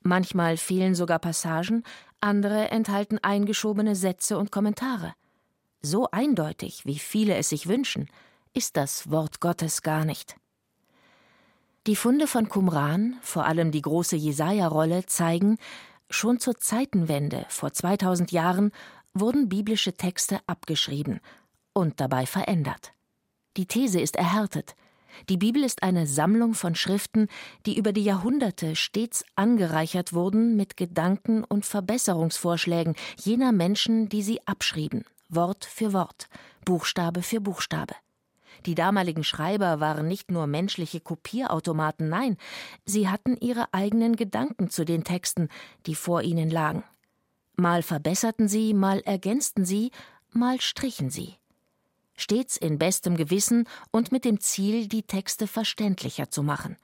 Manchmal 0.00 0.56
fehlen 0.56 0.94
sogar 0.94 1.18
Passagen, 1.18 1.84
andere 2.20 2.70
enthalten 2.70 3.18
eingeschobene 3.18 3.96
Sätze 3.96 4.38
und 4.38 4.50
Kommentare. 4.50 5.12
So 5.82 6.10
eindeutig, 6.10 6.86
wie 6.86 6.98
viele 6.98 7.34
es 7.36 7.50
sich 7.50 7.68
wünschen, 7.68 8.08
ist 8.54 8.76
das 8.76 9.10
Wort 9.10 9.40
Gottes 9.40 9.82
gar 9.82 10.04
nicht. 10.04 10.36
Die 11.86 11.96
Funde 11.96 12.26
von 12.26 12.48
Qumran, 12.48 13.16
vor 13.22 13.44
allem 13.44 13.72
die 13.72 13.82
große 13.82 14.14
Jesaja-Rolle, 14.16 15.06
zeigen, 15.06 15.58
schon 16.10 16.38
zur 16.38 16.58
Zeitenwende 16.58 17.44
vor 17.48 17.72
2000 17.72 18.30
Jahren 18.30 18.70
wurden 19.14 19.48
biblische 19.48 19.94
Texte 19.94 20.38
abgeschrieben 20.46 21.20
und 21.72 22.00
dabei 22.00 22.26
verändert. 22.26 22.92
Die 23.56 23.66
These 23.66 24.00
ist 24.00 24.16
erhärtet. 24.16 24.76
Die 25.28 25.36
Bibel 25.36 25.62
ist 25.62 25.82
eine 25.82 26.06
Sammlung 26.06 26.54
von 26.54 26.74
Schriften, 26.74 27.28
die 27.66 27.76
über 27.76 27.92
die 27.92 28.04
Jahrhunderte 28.04 28.76
stets 28.76 29.24
angereichert 29.34 30.12
wurden 30.12 30.56
mit 30.56 30.76
Gedanken 30.76 31.44
und 31.44 31.66
Verbesserungsvorschlägen 31.66 32.94
jener 33.18 33.52
Menschen, 33.52 34.08
die 34.08 34.22
sie 34.22 34.40
abschrieben, 34.46 35.04
Wort 35.28 35.64
für 35.64 35.92
Wort, 35.92 36.28
Buchstabe 36.64 37.22
für 37.22 37.40
Buchstabe. 37.40 37.94
Die 38.66 38.74
damaligen 38.74 39.24
Schreiber 39.24 39.80
waren 39.80 40.06
nicht 40.06 40.30
nur 40.30 40.46
menschliche 40.46 41.00
Kopierautomaten, 41.00 42.08
nein, 42.08 42.36
sie 42.84 43.08
hatten 43.08 43.36
ihre 43.36 43.72
eigenen 43.72 44.16
Gedanken 44.16 44.70
zu 44.70 44.84
den 44.84 45.04
Texten, 45.04 45.48
die 45.86 45.94
vor 45.94 46.22
ihnen 46.22 46.50
lagen. 46.50 46.84
Mal 47.56 47.82
verbesserten 47.82 48.48
sie, 48.48 48.72
mal 48.74 49.00
ergänzten 49.00 49.64
sie, 49.64 49.90
mal 50.30 50.60
strichen 50.60 51.10
sie. 51.10 51.34
Stets 52.14 52.56
in 52.56 52.78
bestem 52.78 53.16
Gewissen 53.16 53.68
und 53.90 54.12
mit 54.12 54.24
dem 54.24 54.40
Ziel, 54.40 54.86
die 54.86 55.02
Texte 55.02 55.46
verständlicher 55.46 56.30
zu 56.30 56.42
machen. 56.42 56.76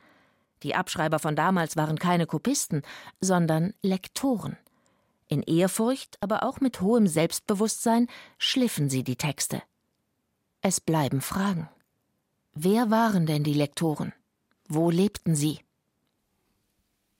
Die 0.62 0.74
Abschreiber 0.74 1.18
von 1.18 1.36
damals 1.36 1.76
waren 1.76 1.98
keine 1.98 2.26
Kopisten, 2.26 2.82
sondern 3.20 3.74
Lektoren. 3.82 4.56
In 5.28 5.42
Ehrfurcht, 5.42 6.16
aber 6.20 6.42
auch 6.42 6.60
mit 6.60 6.80
hohem 6.80 7.06
Selbstbewusstsein 7.06 8.08
schliffen 8.38 8.88
sie 8.88 9.04
die 9.04 9.16
Texte. 9.16 9.62
Es 10.60 10.80
bleiben 10.80 11.20
Fragen. 11.20 11.68
Wer 12.52 12.90
waren 12.90 13.26
denn 13.26 13.44
die 13.44 13.54
Lektoren? 13.54 14.12
Wo 14.68 14.90
lebten 14.90 15.36
sie? 15.36 15.60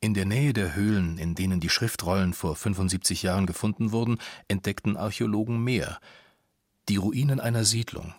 In 0.01 0.15
der 0.15 0.25
Nähe 0.25 0.53
der 0.53 0.75
Höhlen, 0.75 1.19
in 1.19 1.35
denen 1.35 1.61
die 1.61 1.69
Schriftrollen 1.69 2.35
vor 2.35 2.57
75 2.57 3.23
Jahren 3.23 3.47
gefunden 3.47 3.93
wurden, 3.93 4.19
entdeckten 4.49 4.97
Archäologen 4.97 5.63
mehr. 5.63 6.01
Die 6.89 6.97
Ruinen 6.97 7.41
einer 7.41 7.65
Siedlung. 7.65 8.15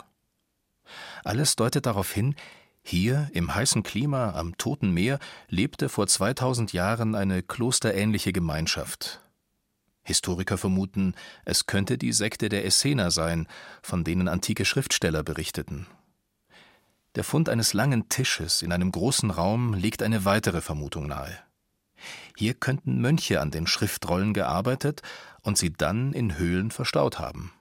Alles 1.24 1.56
deutet 1.56 1.86
darauf 1.86 2.10
hin, 2.12 2.34
hier 2.82 3.28
im 3.32 3.54
heißen 3.54 3.82
Klima 3.82 4.32
am 4.32 4.56
Toten 4.56 4.90
Meer 4.90 5.18
lebte 5.48 5.88
vor 5.88 6.06
2000 6.06 6.72
Jahren 6.72 7.14
eine 7.14 7.42
klosterähnliche 7.42 8.32
Gemeinschaft, 8.32 9.20
Historiker 10.10 10.58
vermuten, 10.58 11.14
es 11.44 11.66
könnte 11.66 11.96
die 11.96 12.12
Sekte 12.12 12.48
der 12.48 12.64
Essener 12.64 13.12
sein, 13.12 13.46
von 13.80 14.02
denen 14.02 14.26
antike 14.26 14.64
Schriftsteller 14.64 15.22
berichteten. 15.22 15.86
Der 17.14 17.22
Fund 17.22 17.48
eines 17.48 17.74
langen 17.74 18.08
Tisches 18.08 18.62
in 18.62 18.72
einem 18.72 18.90
großen 18.90 19.30
Raum 19.30 19.74
legt 19.74 20.02
eine 20.02 20.24
weitere 20.24 20.60
Vermutung 20.60 21.06
nahe. 21.06 21.38
Hier 22.36 22.54
könnten 22.54 23.00
Mönche 23.00 23.40
an 23.40 23.50
den 23.50 23.66
Schriftrollen 23.66 24.34
gearbeitet 24.34 25.02
und 25.42 25.58
sie 25.58 25.72
dann 25.72 26.12
in 26.12 26.38
Höhlen 26.38 26.70
verstaut 26.70 27.18
haben. 27.18 27.52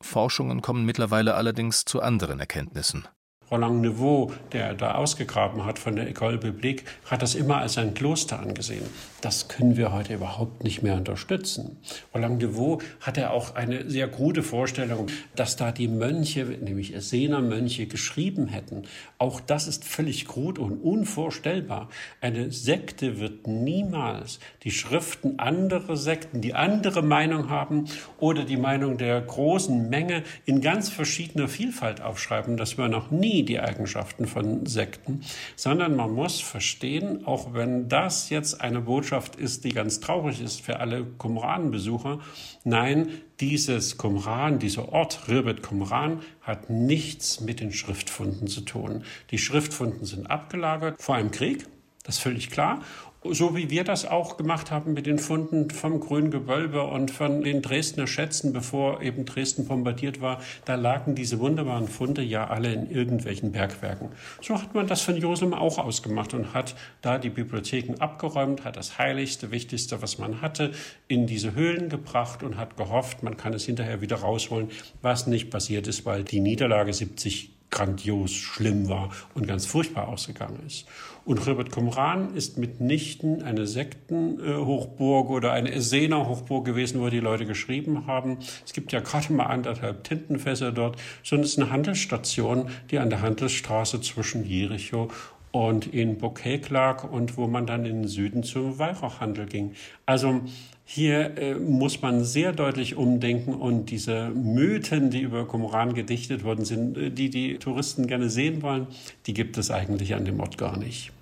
Forschungen 0.00 0.62
kommen 0.62 0.84
mittlerweile 0.84 1.34
allerdings 1.34 1.84
zu 1.84 2.02
anderen 2.02 2.38
Erkenntnissen. 2.38 3.08
Roland 3.50 3.82
Neveu, 3.82 4.32
der 4.52 4.74
da 4.74 4.94
ausgegraben 4.94 5.64
hat 5.64 5.78
von 5.78 5.94
der 5.94 6.08
École 6.08 6.38
Biblique, 6.38 6.84
hat 7.10 7.20
das 7.20 7.34
immer 7.34 7.58
als 7.58 7.76
ein 7.76 7.92
Kloster 7.92 8.40
angesehen. 8.40 8.86
Das 9.22 9.46
können 9.46 9.76
wir 9.76 9.92
heute 9.92 10.14
überhaupt 10.14 10.64
nicht 10.64 10.82
mehr 10.82 10.96
unterstützen. 10.96 11.78
Roland 12.12 12.42
Neveu 12.42 12.78
hatte 13.00 13.30
auch 13.30 13.54
eine 13.54 13.88
sehr 13.88 14.08
krude 14.08 14.42
Vorstellung, 14.42 15.06
dass 15.36 15.54
da 15.54 15.70
die 15.70 15.86
Mönche, 15.86 16.44
nämlich 16.44 16.92
Essener 16.92 17.40
Mönche, 17.40 17.86
geschrieben 17.86 18.48
hätten. 18.48 18.82
Auch 19.18 19.38
das 19.38 19.68
ist 19.68 19.84
völlig 19.84 20.26
krud 20.26 20.58
und 20.58 20.82
unvorstellbar. 20.82 21.88
Eine 22.20 22.50
Sekte 22.50 23.20
wird 23.20 23.46
niemals 23.46 24.40
die 24.64 24.72
Schriften 24.72 25.38
anderer 25.38 25.96
Sekten, 25.96 26.40
die 26.40 26.54
andere 26.54 27.02
Meinung 27.02 27.48
haben 27.48 27.84
oder 28.18 28.44
die 28.44 28.56
Meinung 28.56 28.98
der 28.98 29.20
großen 29.20 29.88
Menge 29.88 30.24
in 30.46 30.60
ganz 30.60 30.88
verschiedener 30.88 31.46
Vielfalt 31.46 32.00
aufschreiben. 32.00 32.56
Das 32.56 32.76
wir 32.76 32.88
noch 32.88 33.12
nie 33.12 33.44
die 33.44 33.60
Eigenschaften 33.60 34.26
von 34.26 34.66
Sekten, 34.66 35.20
sondern 35.54 35.94
man 35.94 36.10
muss 36.10 36.40
verstehen, 36.40 37.24
auch 37.24 37.54
wenn 37.54 37.88
das 37.88 38.28
jetzt 38.28 38.60
eine 38.60 38.80
Botschaft 38.80 39.11
ist, 39.36 39.64
die 39.64 39.72
ganz 39.72 40.00
traurig 40.00 40.40
ist 40.40 40.60
für 40.60 40.80
alle 40.80 41.04
Qumran-Besucher, 41.04 42.20
nein, 42.64 43.08
dieses 43.40 43.98
Qumran, 43.98 44.58
dieser 44.58 44.92
Ort 44.92 45.28
Rirbet 45.28 45.62
Qumran 45.62 46.20
hat 46.40 46.70
nichts 46.70 47.40
mit 47.40 47.60
den 47.60 47.72
Schriftfunden 47.72 48.48
zu 48.48 48.62
tun. 48.62 49.04
Die 49.30 49.38
Schriftfunden 49.38 50.04
sind 50.04 50.30
abgelagert 50.30 51.02
vor 51.02 51.16
einem 51.16 51.30
Krieg, 51.30 51.66
das 52.04 52.16
ist 52.16 52.22
völlig 52.22 52.50
klar 52.50 52.80
so 53.24 53.54
wie 53.54 53.70
wir 53.70 53.84
das 53.84 54.04
auch 54.04 54.36
gemacht 54.36 54.70
haben 54.70 54.94
mit 54.94 55.06
den 55.06 55.18
Funden 55.18 55.70
vom 55.70 56.00
Grünen 56.00 56.30
Gewölbe 56.30 56.82
und 56.82 57.10
von 57.10 57.42
den 57.42 57.62
Dresdner 57.62 58.06
Schätzen, 58.06 58.52
bevor 58.52 59.00
eben 59.00 59.24
Dresden 59.24 59.66
bombardiert 59.66 60.20
war, 60.20 60.40
da 60.64 60.74
lagen 60.74 61.14
diese 61.14 61.38
wunderbaren 61.38 61.86
Funde 61.86 62.22
ja 62.22 62.48
alle 62.48 62.72
in 62.72 62.90
irgendwelchen 62.90 63.52
Bergwerken. 63.52 64.08
So 64.40 64.60
hat 64.60 64.74
man 64.74 64.86
das 64.86 65.02
von 65.02 65.16
Jerusalem 65.16 65.54
auch 65.54 65.78
ausgemacht 65.78 66.34
und 66.34 66.52
hat 66.52 66.74
da 67.00 67.18
die 67.18 67.30
Bibliotheken 67.30 67.94
abgeräumt, 68.00 68.64
hat 68.64 68.76
das 68.76 68.98
Heiligste, 68.98 69.50
Wichtigste, 69.52 70.02
was 70.02 70.18
man 70.18 70.40
hatte, 70.40 70.72
in 71.06 71.26
diese 71.26 71.54
Höhlen 71.54 71.88
gebracht 71.88 72.42
und 72.42 72.56
hat 72.56 72.76
gehofft, 72.76 73.22
man 73.22 73.36
kann 73.36 73.54
es 73.54 73.64
hinterher 73.64 74.00
wieder 74.00 74.16
rausholen, 74.16 74.68
was 75.00 75.26
nicht 75.26 75.50
passiert 75.50 75.86
ist, 75.86 76.04
weil 76.04 76.24
die 76.24 76.40
Niederlage 76.40 76.92
70 76.92 77.61
grandios 77.72 78.30
schlimm 78.30 78.88
war 78.88 79.10
und 79.34 79.48
ganz 79.48 79.66
furchtbar 79.66 80.06
ausgegangen 80.06 80.60
ist. 80.64 80.86
Und 81.24 81.44
Robert 81.46 81.70
Qumran 81.70 82.34
ist 82.34 82.58
mitnichten 82.58 83.42
eine 83.42 83.66
Sektenhochburg 83.66 85.30
oder 85.30 85.52
eine 85.52 85.72
Essener 85.72 86.28
Hochburg 86.28 86.64
gewesen, 86.64 87.00
wo 87.00 87.08
die 87.08 87.20
Leute 87.20 87.46
geschrieben 87.46 88.06
haben. 88.06 88.38
Es 88.64 88.72
gibt 88.72 88.92
ja 88.92 89.00
gerade 89.00 89.32
mal 89.32 89.46
anderthalb 89.46 90.04
Tintenfässer 90.04 90.72
dort, 90.72 90.96
sondern 91.22 91.44
es 91.44 91.52
ist 91.52 91.58
eine 91.58 91.70
Handelsstation, 91.70 92.68
die 92.90 92.98
an 92.98 93.10
der 93.10 93.22
Handelsstraße 93.22 94.00
zwischen 94.00 94.44
Jericho 94.44 95.08
und 95.52 95.86
in 95.86 96.18
Bouquet 96.18 96.68
lag 96.70 97.04
und 97.04 97.36
wo 97.36 97.46
man 97.46 97.66
dann 97.66 97.84
in 97.84 98.02
den 98.02 98.08
Süden 98.08 98.42
zum 98.42 98.78
Weihrauchhandel 98.78 99.46
ging. 99.46 99.72
Also 100.06 100.40
hier 100.84 101.38
äh, 101.38 101.54
muss 101.54 102.02
man 102.02 102.24
sehr 102.24 102.52
deutlich 102.52 102.96
umdenken 102.96 103.54
und 103.54 103.90
diese 103.90 104.30
Mythen, 104.30 105.10
die 105.10 105.20
über 105.20 105.46
Qumran 105.46 105.94
gedichtet 105.94 106.42
worden 106.42 106.64
sind, 106.64 106.98
äh, 106.98 107.10
die 107.10 107.30
die 107.30 107.58
Touristen 107.58 108.06
gerne 108.06 108.28
sehen 108.28 108.62
wollen, 108.62 108.86
die 109.26 109.34
gibt 109.34 109.58
es 109.58 109.70
eigentlich 109.70 110.14
an 110.14 110.24
dem 110.24 110.40
Ort 110.40 110.58
gar 110.58 110.78
nicht. 110.78 111.12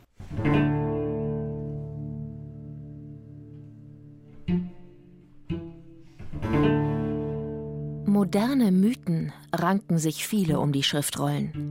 Moderne 8.07 8.71
Mythen 8.71 9.33
ranken 9.53 9.99
sich 9.99 10.27
viele 10.27 10.61
um 10.61 10.73
die 10.73 10.83
Schriftrollen. 10.83 11.70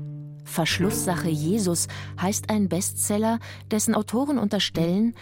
Verschlusssache 0.49 1.29
Jesus 1.29 1.87
heißt 2.21 2.49
ein 2.49 2.67
Bestseller, 2.67 3.39
dessen 3.71 3.95
Autoren 3.95 4.37
unterstellen, 4.37 5.15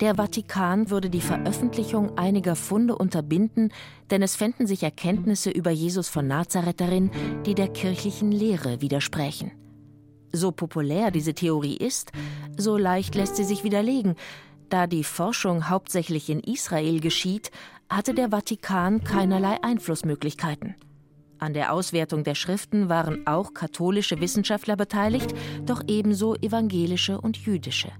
der 0.00 0.16
Vatikan 0.16 0.90
würde 0.90 1.08
die 1.08 1.20
Veröffentlichung 1.20 2.18
einiger 2.18 2.56
Funde 2.56 2.96
unterbinden, 2.96 3.72
denn 4.10 4.22
es 4.22 4.34
fänden 4.34 4.66
sich 4.66 4.82
Erkenntnisse 4.82 5.50
über 5.50 5.70
Jesus 5.70 6.08
von 6.08 6.26
Nazareth 6.26 6.80
darin, 6.80 7.10
die 7.46 7.54
der 7.54 7.68
kirchlichen 7.68 8.32
Lehre 8.32 8.80
widersprächen. 8.80 9.52
So 10.32 10.50
populär 10.50 11.12
diese 11.12 11.34
Theorie 11.34 11.76
ist, 11.76 12.10
so 12.56 12.76
leicht 12.76 13.14
lässt 13.14 13.36
sie 13.36 13.44
sich 13.44 13.62
widerlegen. 13.62 14.16
Da 14.68 14.88
die 14.88 15.04
Forschung 15.04 15.68
hauptsächlich 15.68 16.28
in 16.28 16.40
Israel 16.40 16.98
geschieht, 16.98 17.52
hatte 17.88 18.14
der 18.14 18.30
Vatikan 18.30 19.04
keinerlei 19.04 19.62
Einflussmöglichkeiten. 19.62 20.74
An 21.44 21.52
der 21.52 21.74
Auswertung 21.74 22.24
der 22.24 22.34
Schriften 22.34 22.88
waren 22.88 23.26
auch 23.26 23.52
katholische 23.52 24.18
Wissenschaftler 24.18 24.76
beteiligt, 24.76 25.34
doch 25.66 25.82
ebenso 25.86 26.36
evangelische 26.36 27.20
und 27.20 27.36
jüdische. 27.36 27.92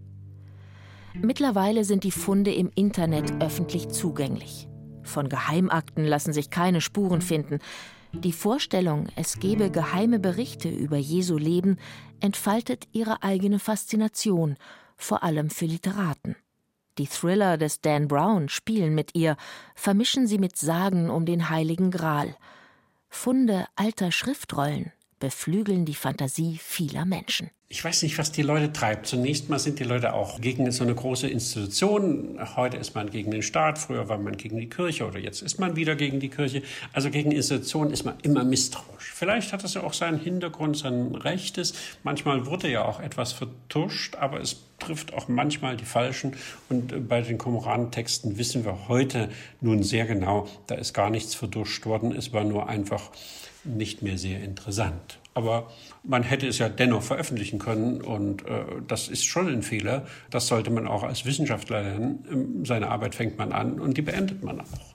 Mittlerweile 1.12 1.84
sind 1.84 2.04
die 2.04 2.10
Funde 2.10 2.54
im 2.54 2.70
Internet 2.74 3.42
öffentlich 3.42 3.90
zugänglich. 3.90 4.66
Von 5.02 5.28
Geheimakten 5.28 6.06
lassen 6.06 6.32
sich 6.32 6.48
keine 6.48 6.80
Spuren 6.80 7.20
finden. 7.20 7.58
Die 8.14 8.32
Vorstellung, 8.32 9.08
es 9.14 9.38
gebe 9.40 9.70
geheime 9.70 10.18
Berichte 10.18 10.70
über 10.70 10.96
Jesu 10.96 11.36
Leben, 11.36 11.76
entfaltet 12.20 12.88
ihre 12.92 13.22
eigene 13.22 13.58
Faszination, 13.58 14.56
vor 14.96 15.22
allem 15.22 15.50
für 15.50 15.66
Literaten. 15.66 16.34
Die 16.96 17.08
Thriller 17.08 17.58
des 17.58 17.82
Dan 17.82 18.08
Brown 18.08 18.48
spielen 18.48 18.94
mit 18.94 19.14
ihr, 19.14 19.36
vermischen 19.74 20.26
sie 20.26 20.38
mit 20.38 20.56
Sagen 20.56 21.10
um 21.10 21.26
den 21.26 21.50
Heiligen 21.50 21.90
Gral. 21.90 22.34
Funde 23.14 23.66
alter 23.76 24.10
Schriftrollen 24.12 24.92
beflügeln 25.24 25.86
die 25.86 25.94
Fantasie 25.94 26.60
vieler 26.62 27.06
Menschen. 27.06 27.48
Ich 27.70 27.82
weiß 27.82 28.02
nicht, 28.02 28.18
was 28.18 28.30
die 28.30 28.42
Leute 28.42 28.74
treibt. 28.74 29.06
Zunächst 29.06 29.48
mal 29.48 29.58
sind 29.58 29.78
die 29.78 29.84
Leute 29.84 30.12
auch 30.12 30.38
gegen 30.38 30.70
so 30.70 30.84
eine 30.84 30.94
große 30.94 31.26
Institution. 31.26 32.38
Heute 32.56 32.76
ist 32.76 32.94
man 32.94 33.08
gegen 33.10 33.30
den 33.30 33.42
Staat, 33.42 33.78
früher 33.78 34.06
war 34.10 34.18
man 34.18 34.36
gegen 34.36 34.58
die 34.58 34.68
Kirche 34.68 35.06
oder 35.06 35.18
jetzt 35.18 35.40
ist 35.40 35.58
man 35.58 35.76
wieder 35.76 35.96
gegen 35.96 36.20
die 36.20 36.28
Kirche. 36.28 36.62
Also 36.92 37.08
gegen 37.08 37.32
Institutionen 37.32 37.90
ist 37.90 38.04
man 38.04 38.16
immer 38.22 38.44
misstrauisch. 38.44 39.12
Vielleicht 39.14 39.54
hat 39.54 39.64
das 39.64 39.72
ja 39.72 39.82
auch 39.82 39.94
seinen 39.94 40.20
Hintergrund, 40.20 40.76
sein 40.76 41.14
Rechtes. 41.14 41.72
Manchmal 42.02 42.44
wurde 42.44 42.70
ja 42.70 42.84
auch 42.84 43.00
etwas 43.00 43.32
vertuscht, 43.32 44.16
aber 44.16 44.42
es 44.42 44.60
trifft 44.78 45.14
auch 45.14 45.28
manchmal 45.28 45.78
die 45.78 45.86
Falschen. 45.86 46.36
Und 46.68 47.08
bei 47.08 47.22
den 47.22 47.38
Komoran-Texten 47.38 48.36
wissen 48.36 48.66
wir 48.66 48.88
heute 48.88 49.30
nun 49.62 49.82
sehr 49.82 50.04
genau, 50.04 50.48
da 50.66 50.74
ist 50.74 50.92
gar 50.92 51.08
nichts 51.08 51.34
verduscht 51.34 51.86
worden. 51.86 52.12
Es 52.14 52.34
war 52.34 52.44
nur 52.44 52.68
einfach 52.68 53.10
nicht 53.64 54.02
mehr 54.02 54.18
sehr 54.18 54.42
interessant. 54.42 55.18
Aber 55.34 55.70
man 56.04 56.22
hätte 56.22 56.46
es 56.46 56.58
ja 56.58 56.68
dennoch 56.68 57.02
veröffentlichen 57.02 57.58
können 57.58 58.00
und 58.00 58.46
äh, 58.46 58.64
das 58.86 59.08
ist 59.08 59.24
schon 59.24 59.48
ein 59.48 59.62
Fehler. 59.62 60.06
Das 60.30 60.46
sollte 60.46 60.70
man 60.70 60.86
auch 60.86 61.02
als 61.02 61.24
Wissenschaftler 61.24 61.82
lernen. 61.82 62.24
Ähm, 62.30 62.64
seine 62.64 62.88
Arbeit 62.88 63.14
fängt 63.14 63.36
man 63.36 63.52
an 63.52 63.80
und 63.80 63.96
die 63.96 64.02
beendet 64.02 64.44
man 64.44 64.60
auch. 64.60 64.94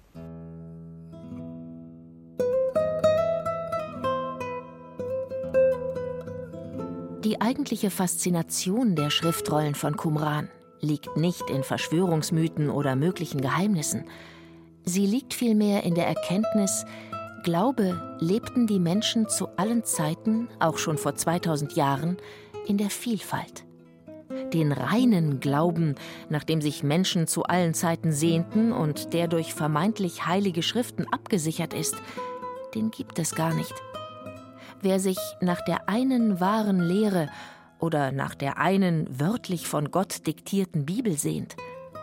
Die 7.25 7.41
eigentliche 7.41 7.91
Faszination 7.91 8.95
der 8.95 9.09
Schriftrollen 9.09 9.75
von 9.75 9.97
Qumran 9.97 10.47
liegt 10.79 11.17
nicht 11.17 11.49
in 11.49 11.63
Verschwörungsmythen 11.63 12.69
oder 12.69 12.95
möglichen 12.95 13.41
Geheimnissen. 13.41 14.05
Sie 14.85 15.05
liegt 15.05 15.33
vielmehr 15.33 15.83
in 15.83 15.95
der 15.95 16.07
Erkenntnis, 16.07 16.85
Glaube 17.43 18.17
lebten 18.19 18.67
die 18.67 18.79
Menschen 18.79 19.29
zu 19.29 19.47
allen 19.55 19.83
Zeiten, 19.83 20.49
auch 20.59 20.77
schon 20.77 20.97
vor 20.97 21.15
2000 21.15 21.73
Jahren, 21.73 22.17
in 22.67 22.77
der 22.77 22.89
Vielfalt. 22.89 23.65
Den 24.53 24.71
reinen 24.71 25.39
Glauben, 25.39 25.95
nach 26.29 26.43
dem 26.43 26.61
sich 26.61 26.83
Menschen 26.83 27.27
zu 27.27 27.43
allen 27.43 27.73
Zeiten 27.73 28.11
sehnten 28.11 28.71
und 28.71 29.13
der 29.13 29.27
durch 29.27 29.53
vermeintlich 29.53 30.25
heilige 30.25 30.63
Schriften 30.63 31.05
abgesichert 31.11 31.73
ist, 31.73 31.95
den 32.75 32.91
gibt 32.91 33.19
es 33.19 33.35
gar 33.35 33.53
nicht. 33.53 33.73
Wer 34.81 34.99
sich 34.99 35.17
nach 35.39 35.61
der 35.61 35.87
einen 35.87 36.39
wahren 36.39 36.79
Lehre 36.79 37.29
oder 37.79 38.11
nach 38.11 38.35
der 38.35 38.57
einen 38.57 39.07
wörtlich 39.19 39.67
von 39.67 39.91
Gott 39.91 40.27
diktierten 40.27 40.85
Bibel 40.85 41.17
sehnt, 41.17 41.55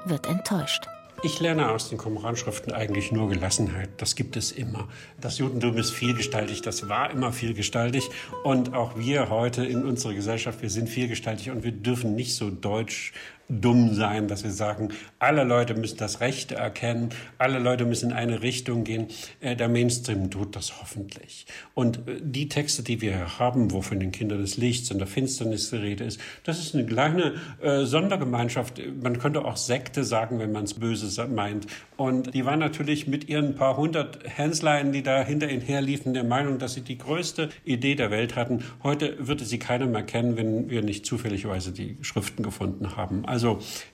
wird 0.07 0.27
enttäuscht. 0.27 0.87
Ich 1.23 1.41
lerne 1.41 1.71
aus 1.71 1.89
den 1.89 1.97
Qumran-Schriften 1.97 2.73
eigentlich 2.73 3.11
nur 3.11 3.31
Gelassenheit. 3.31 3.89
Das 3.97 4.17
gibt 4.17 4.37
es 4.37 4.53
immer. 4.53 4.87
Das 5.19 5.39
Judentum 5.39 5.77
ist 5.79 5.91
vielgestaltig, 5.91 6.61
das 6.61 6.91
war 6.91 7.11
immer 7.11 7.33
vielgestaltig. 7.33 8.11
Und 8.45 8.75
auch 8.75 8.99
wir 8.99 9.31
heute 9.31 9.65
in 9.65 9.85
unserer 9.85 10.13
Gesellschaft, 10.13 10.61
wir 10.61 10.71
sind 10.71 10.89
vielgestaltig 10.89 11.51
und 11.51 11.65
wir 11.65 11.73
dürfen 11.73 12.15
nicht 12.15 12.37
so 12.37 12.51
deutsch 12.51 13.15
dumm 13.49 13.95
sein, 13.95 14.29
dass 14.29 14.45
wir 14.45 14.51
sagen, 14.51 14.89
alle 15.19 15.45
Leute 15.45 15.75
müssen 15.75 15.99
das 15.99 16.21
Rechte 16.21 16.57
erkennen, 16.57 17.11
alle 17.39 17.59
Leute 17.59 17.85
müssen 17.85 18.11
in 18.11 18.17
eine 18.17 18.43
Richtung 18.43 18.85
gehen. 18.85 19.07
Äh, 19.41 19.57
der 19.57 19.69
Mainstream 19.69 20.31
tut 20.31 20.57
das 20.57 20.81
hoffentlich. 20.81 21.47
Und 21.75 22.09
äh, 22.09 22.21
die 22.21 22.49
Texte, 22.49 22.83
die 22.83 23.01
wir 23.01 23.39
haben, 23.39 23.71
wo 23.71 23.83
von 23.83 24.01
den 24.01 24.13
Kindern 24.13 24.41
des 24.41 24.57
Lichts 24.57 24.91
und 24.91 24.99
der 24.99 25.07
Finsternis 25.07 25.71
die 25.71 25.77
Rede 25.77 26.05
ist, 26.05 26.21
das 26.45 26.59
ist 26.59 26.75
eine 26.75 26.87
kleine 26.87 27.35
äh, 27.63 27.85
Sondergemeinschaft. 27.85 28.81
Man 29.03 29.19
könnte 29.19 29.45
auch 29.45 29.57
Sekte 29.57 30.05
sagen, 30.05 30.39
wenn 30.39 30.53
man 30.53 30.65
es 30.65 30.75
böse 30.75 31.27
meint. 31.29 31.67
Und 31.97 32.35
die 32.35 32.45
waren 32.45 32.59
natürlich 32.59 33.07
mit 33.07 33.29
ihren 33.29 33.55
paar 33.55 33.77
hundert 33.77 34.19
Hänslein, 34.25 34.93
die 34.93 35.03
da 35.03 35.23
hinter 35.23 35.49
ihnen 35.49 35.63
herliefen, 35.63 36.15
der 36.15 36.25
Meinung, 36.25 36.59
dass 36.59 36.75
sie 36.75 36.83
die 36.83 36.99
größte 36.99 37.49
Idee 37.65 37.95
der 37.95 38.11
Welt 38.11 38.37
hatten. 38.37 38.65
Heute 38.83 39.17
würde 39.27 39.45
sie 39.45 39.59
keiner 39.59 39.87
mehr 39.87 40.03
kennen, 40.03 40.37
wenn 40.37 40.69
wir 40.69 40.83
nicht 40.83 41.07
zufälligerweise 41.07 41.73
die 41.73 41.97
Schriften 42.03 42.43
gefunden 42.43 42.97
haben. 42.97 43.25
Also 43.25 43.36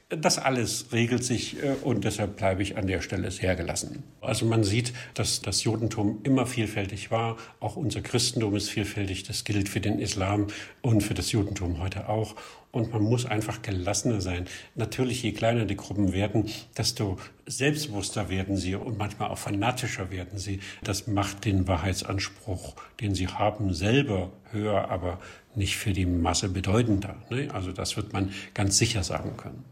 das 0.08 0.38
alles 0.38 0.86
regelt 0.92 1.24
sich 1.24 1.62
äh, 1.62 1.74
und 1.82 2.04
deshalb 2.04 2.36
bleibe 2.36 2.62
ich 2.62 2.76
an 2.76 2.86
der 2.86 3.00
Stelle 3.00 3.30
sehr 3.30 3.56
gelassen. 3.56 4.02
Also 4.20 4.46
man 4.46 4.64
sieht, 4.64 4.92
dass 5.14 5.40
das 5.40 5.64
Judentum 5.64 6.20
immer 6.22 6.46
vielfältig 6.46 7.10
war. 7.10 7.36
Auch 7.60 7.76
unser 7.76 8.02
Christentum 8.02 8.54
ist 8.54 8.68
vielfältig. 8.68 9.24
Das 9.24 9.44
gilt 9.44 9.68
für 9.68 9.80
den 9.80 9.98
Islam 9.98 10.48
und 10.82 11.02
für 11.02 11.14
das 11.14 11.32
Judentum 11.32 11.80
heute 11.80 12.08
auch. 12.08 12.34
Und 12.72 12.90
man 12.90 13.02
muss 13.02 13.26
einfach 13.26 13.60
gelassener 13.60 14.22
sein. 14.22 14.46
Natürlich, 14.74 15.22
je 15.22 15.32
kleiner 15.32 15.66
die 15.66 15.76
Gruppen 15.76 16.14
werden, 16.14 16.48
desto 16.76 17.18
selbstbewusster 17.46 18.30
werden 18.30 18.56
sie 18.56 18.74
und 18.74 18.96
manchmal 18.96 19.28
auch 19.28 19.36
fanatischer 19.36 20.10
werden 20.10 20.38
sie. 20.38 20.60
Das 20.82 21.06
macht 21.06 21.44
den 21.44 21.68
Wahrheitsanspruch, 21.68 22.74
den 22.98 23.14
sie 23.14 23.28
haben, 23.28 23.74
selber 23.74 24.32
höher, 24.52 24.90
aber 24.90 25.20
nicht 25.54 25.76
für 25.76 25.92
die 25.92 26.06
Masse 26.06 26.48
bedeutender. 26.48 27.16
Ne? 27.28 27.48
Also 27.52 27.72
das 27.72 27.98
wird 27.98 28.14
man 28.14 28.32
ganz 28.54 28.78
sicher 28.78 29.02
sagen 29.02 29.36
können. 29.36 29.64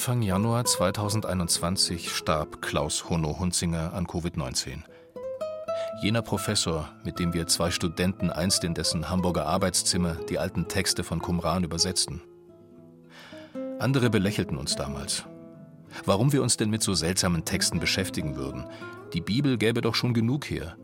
Anfang 0.00 0.22
Januar 0.22 0.64
2021 0.64 2.10
starb 2.10 2.62
Klaus 2.62 3.10
Honno 3.10 3.38
Hunzinger 3.38 3.92
an 3.92 4.06
Covid-19. 4.06 4.78
Jener 6.00 6.22
Professor, 6.22 6.88
mit 7.04 7.18
dem 7.18 7.34
wir 7.34 7.46
zwei 7.48 7.70
Studenten 7.70 8.30
einst 8.30 8.64
in 8.64 8.72
dessen 8.72 9.10
Hamburger 9.10 9.44
Arbeitszimmer 9.44 10.14
die 10.14 10.38
alten 10.38 10.68
Texte 10.68 11.04
von 11.04 11.20
Qumran 11.20 11.64
übersetzten. 11.64 12.22
Andere 13.78 14.08
belächelten 14.08 14.56
uns 14.56 14.74
damals. 14.74 15.24
Warum 16.06 16.32
wir 16.32 16.42
uns 16.42 16.56
denn 16.56 16.70
mit 16.70 16.82
so 16.82 16.94
seltsamen 16.94 17.44
Texten 17.44 17.78
beschäftigen 17.78 18.36
würden? 18.36 18.64
Die 19.12 19.20
Bibel 19.20 19.58
gäbe 19.58 19.82
doch 19.82 19.94
schon 19.94 20.14
genug 20.14 20.48
her. 20.48 20.78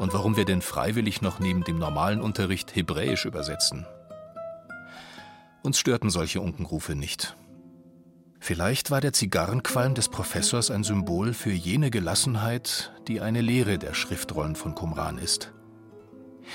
Und 0.00 0.12
warum 0.12 0.36
wir 0.36 0.44
denn 0.44 0.60
freiwillig 0.60 1.22
noch 1.22 1.38
neben 1.38 1.62
dem 1.62 1.78
normalen 1.78 2.20
Unterricht 2.20 2.74
Hebräisch 2.74 3.26
übersetzen? 3.26 3.86
Uns 5.62 5.78
störten 5.78 6.10
solche 6.10 6.40
Unkenrufe 6.40 6.96
nicht. 6.96 7.36
Vielleicht 8.46 8.92
war 8.92 9.00
der 9.00 9.12
Zigarrenqualm 9.12 9.94
des 9.94 10.08
Professors 10.08 10.70
ein 10.70 10.84
Symbol 10.84 11.34
für 11.34 11.50
jene 11.50 11.90
Gelassenheit, 11.90 12.92
die 13.08 13.20
eine 13.20 13.40
Lehre 13.40 13.76
der 13.76 13.92
Schriftrollen 13.92 14.54
von 14.54 14.76
Qumran 14.76 15.18
ist. 15.18 15.52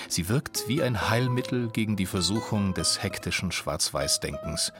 Sie 0.07 0.29
wirkt 0.29 0.69
wie 0.69 0.81
ein 0.81 1.09
Heilmittel 1.09 1.67
gegen 1.67 1.97
die 1.97 2.05
Versuchung 2.05 2.73
des 2.73 3.03
hektischen 3.03 3.51
Schwarz-Weiß-Denkens, 3.51 4.71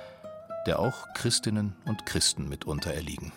der 0.66 0.80
auch 0.80 1.06
Christinnen 1.14 1.76
und 1.84 2.06
Christen 2.06 2.48
mitunter 2.48 2.94
erliegen. 2.94 3.34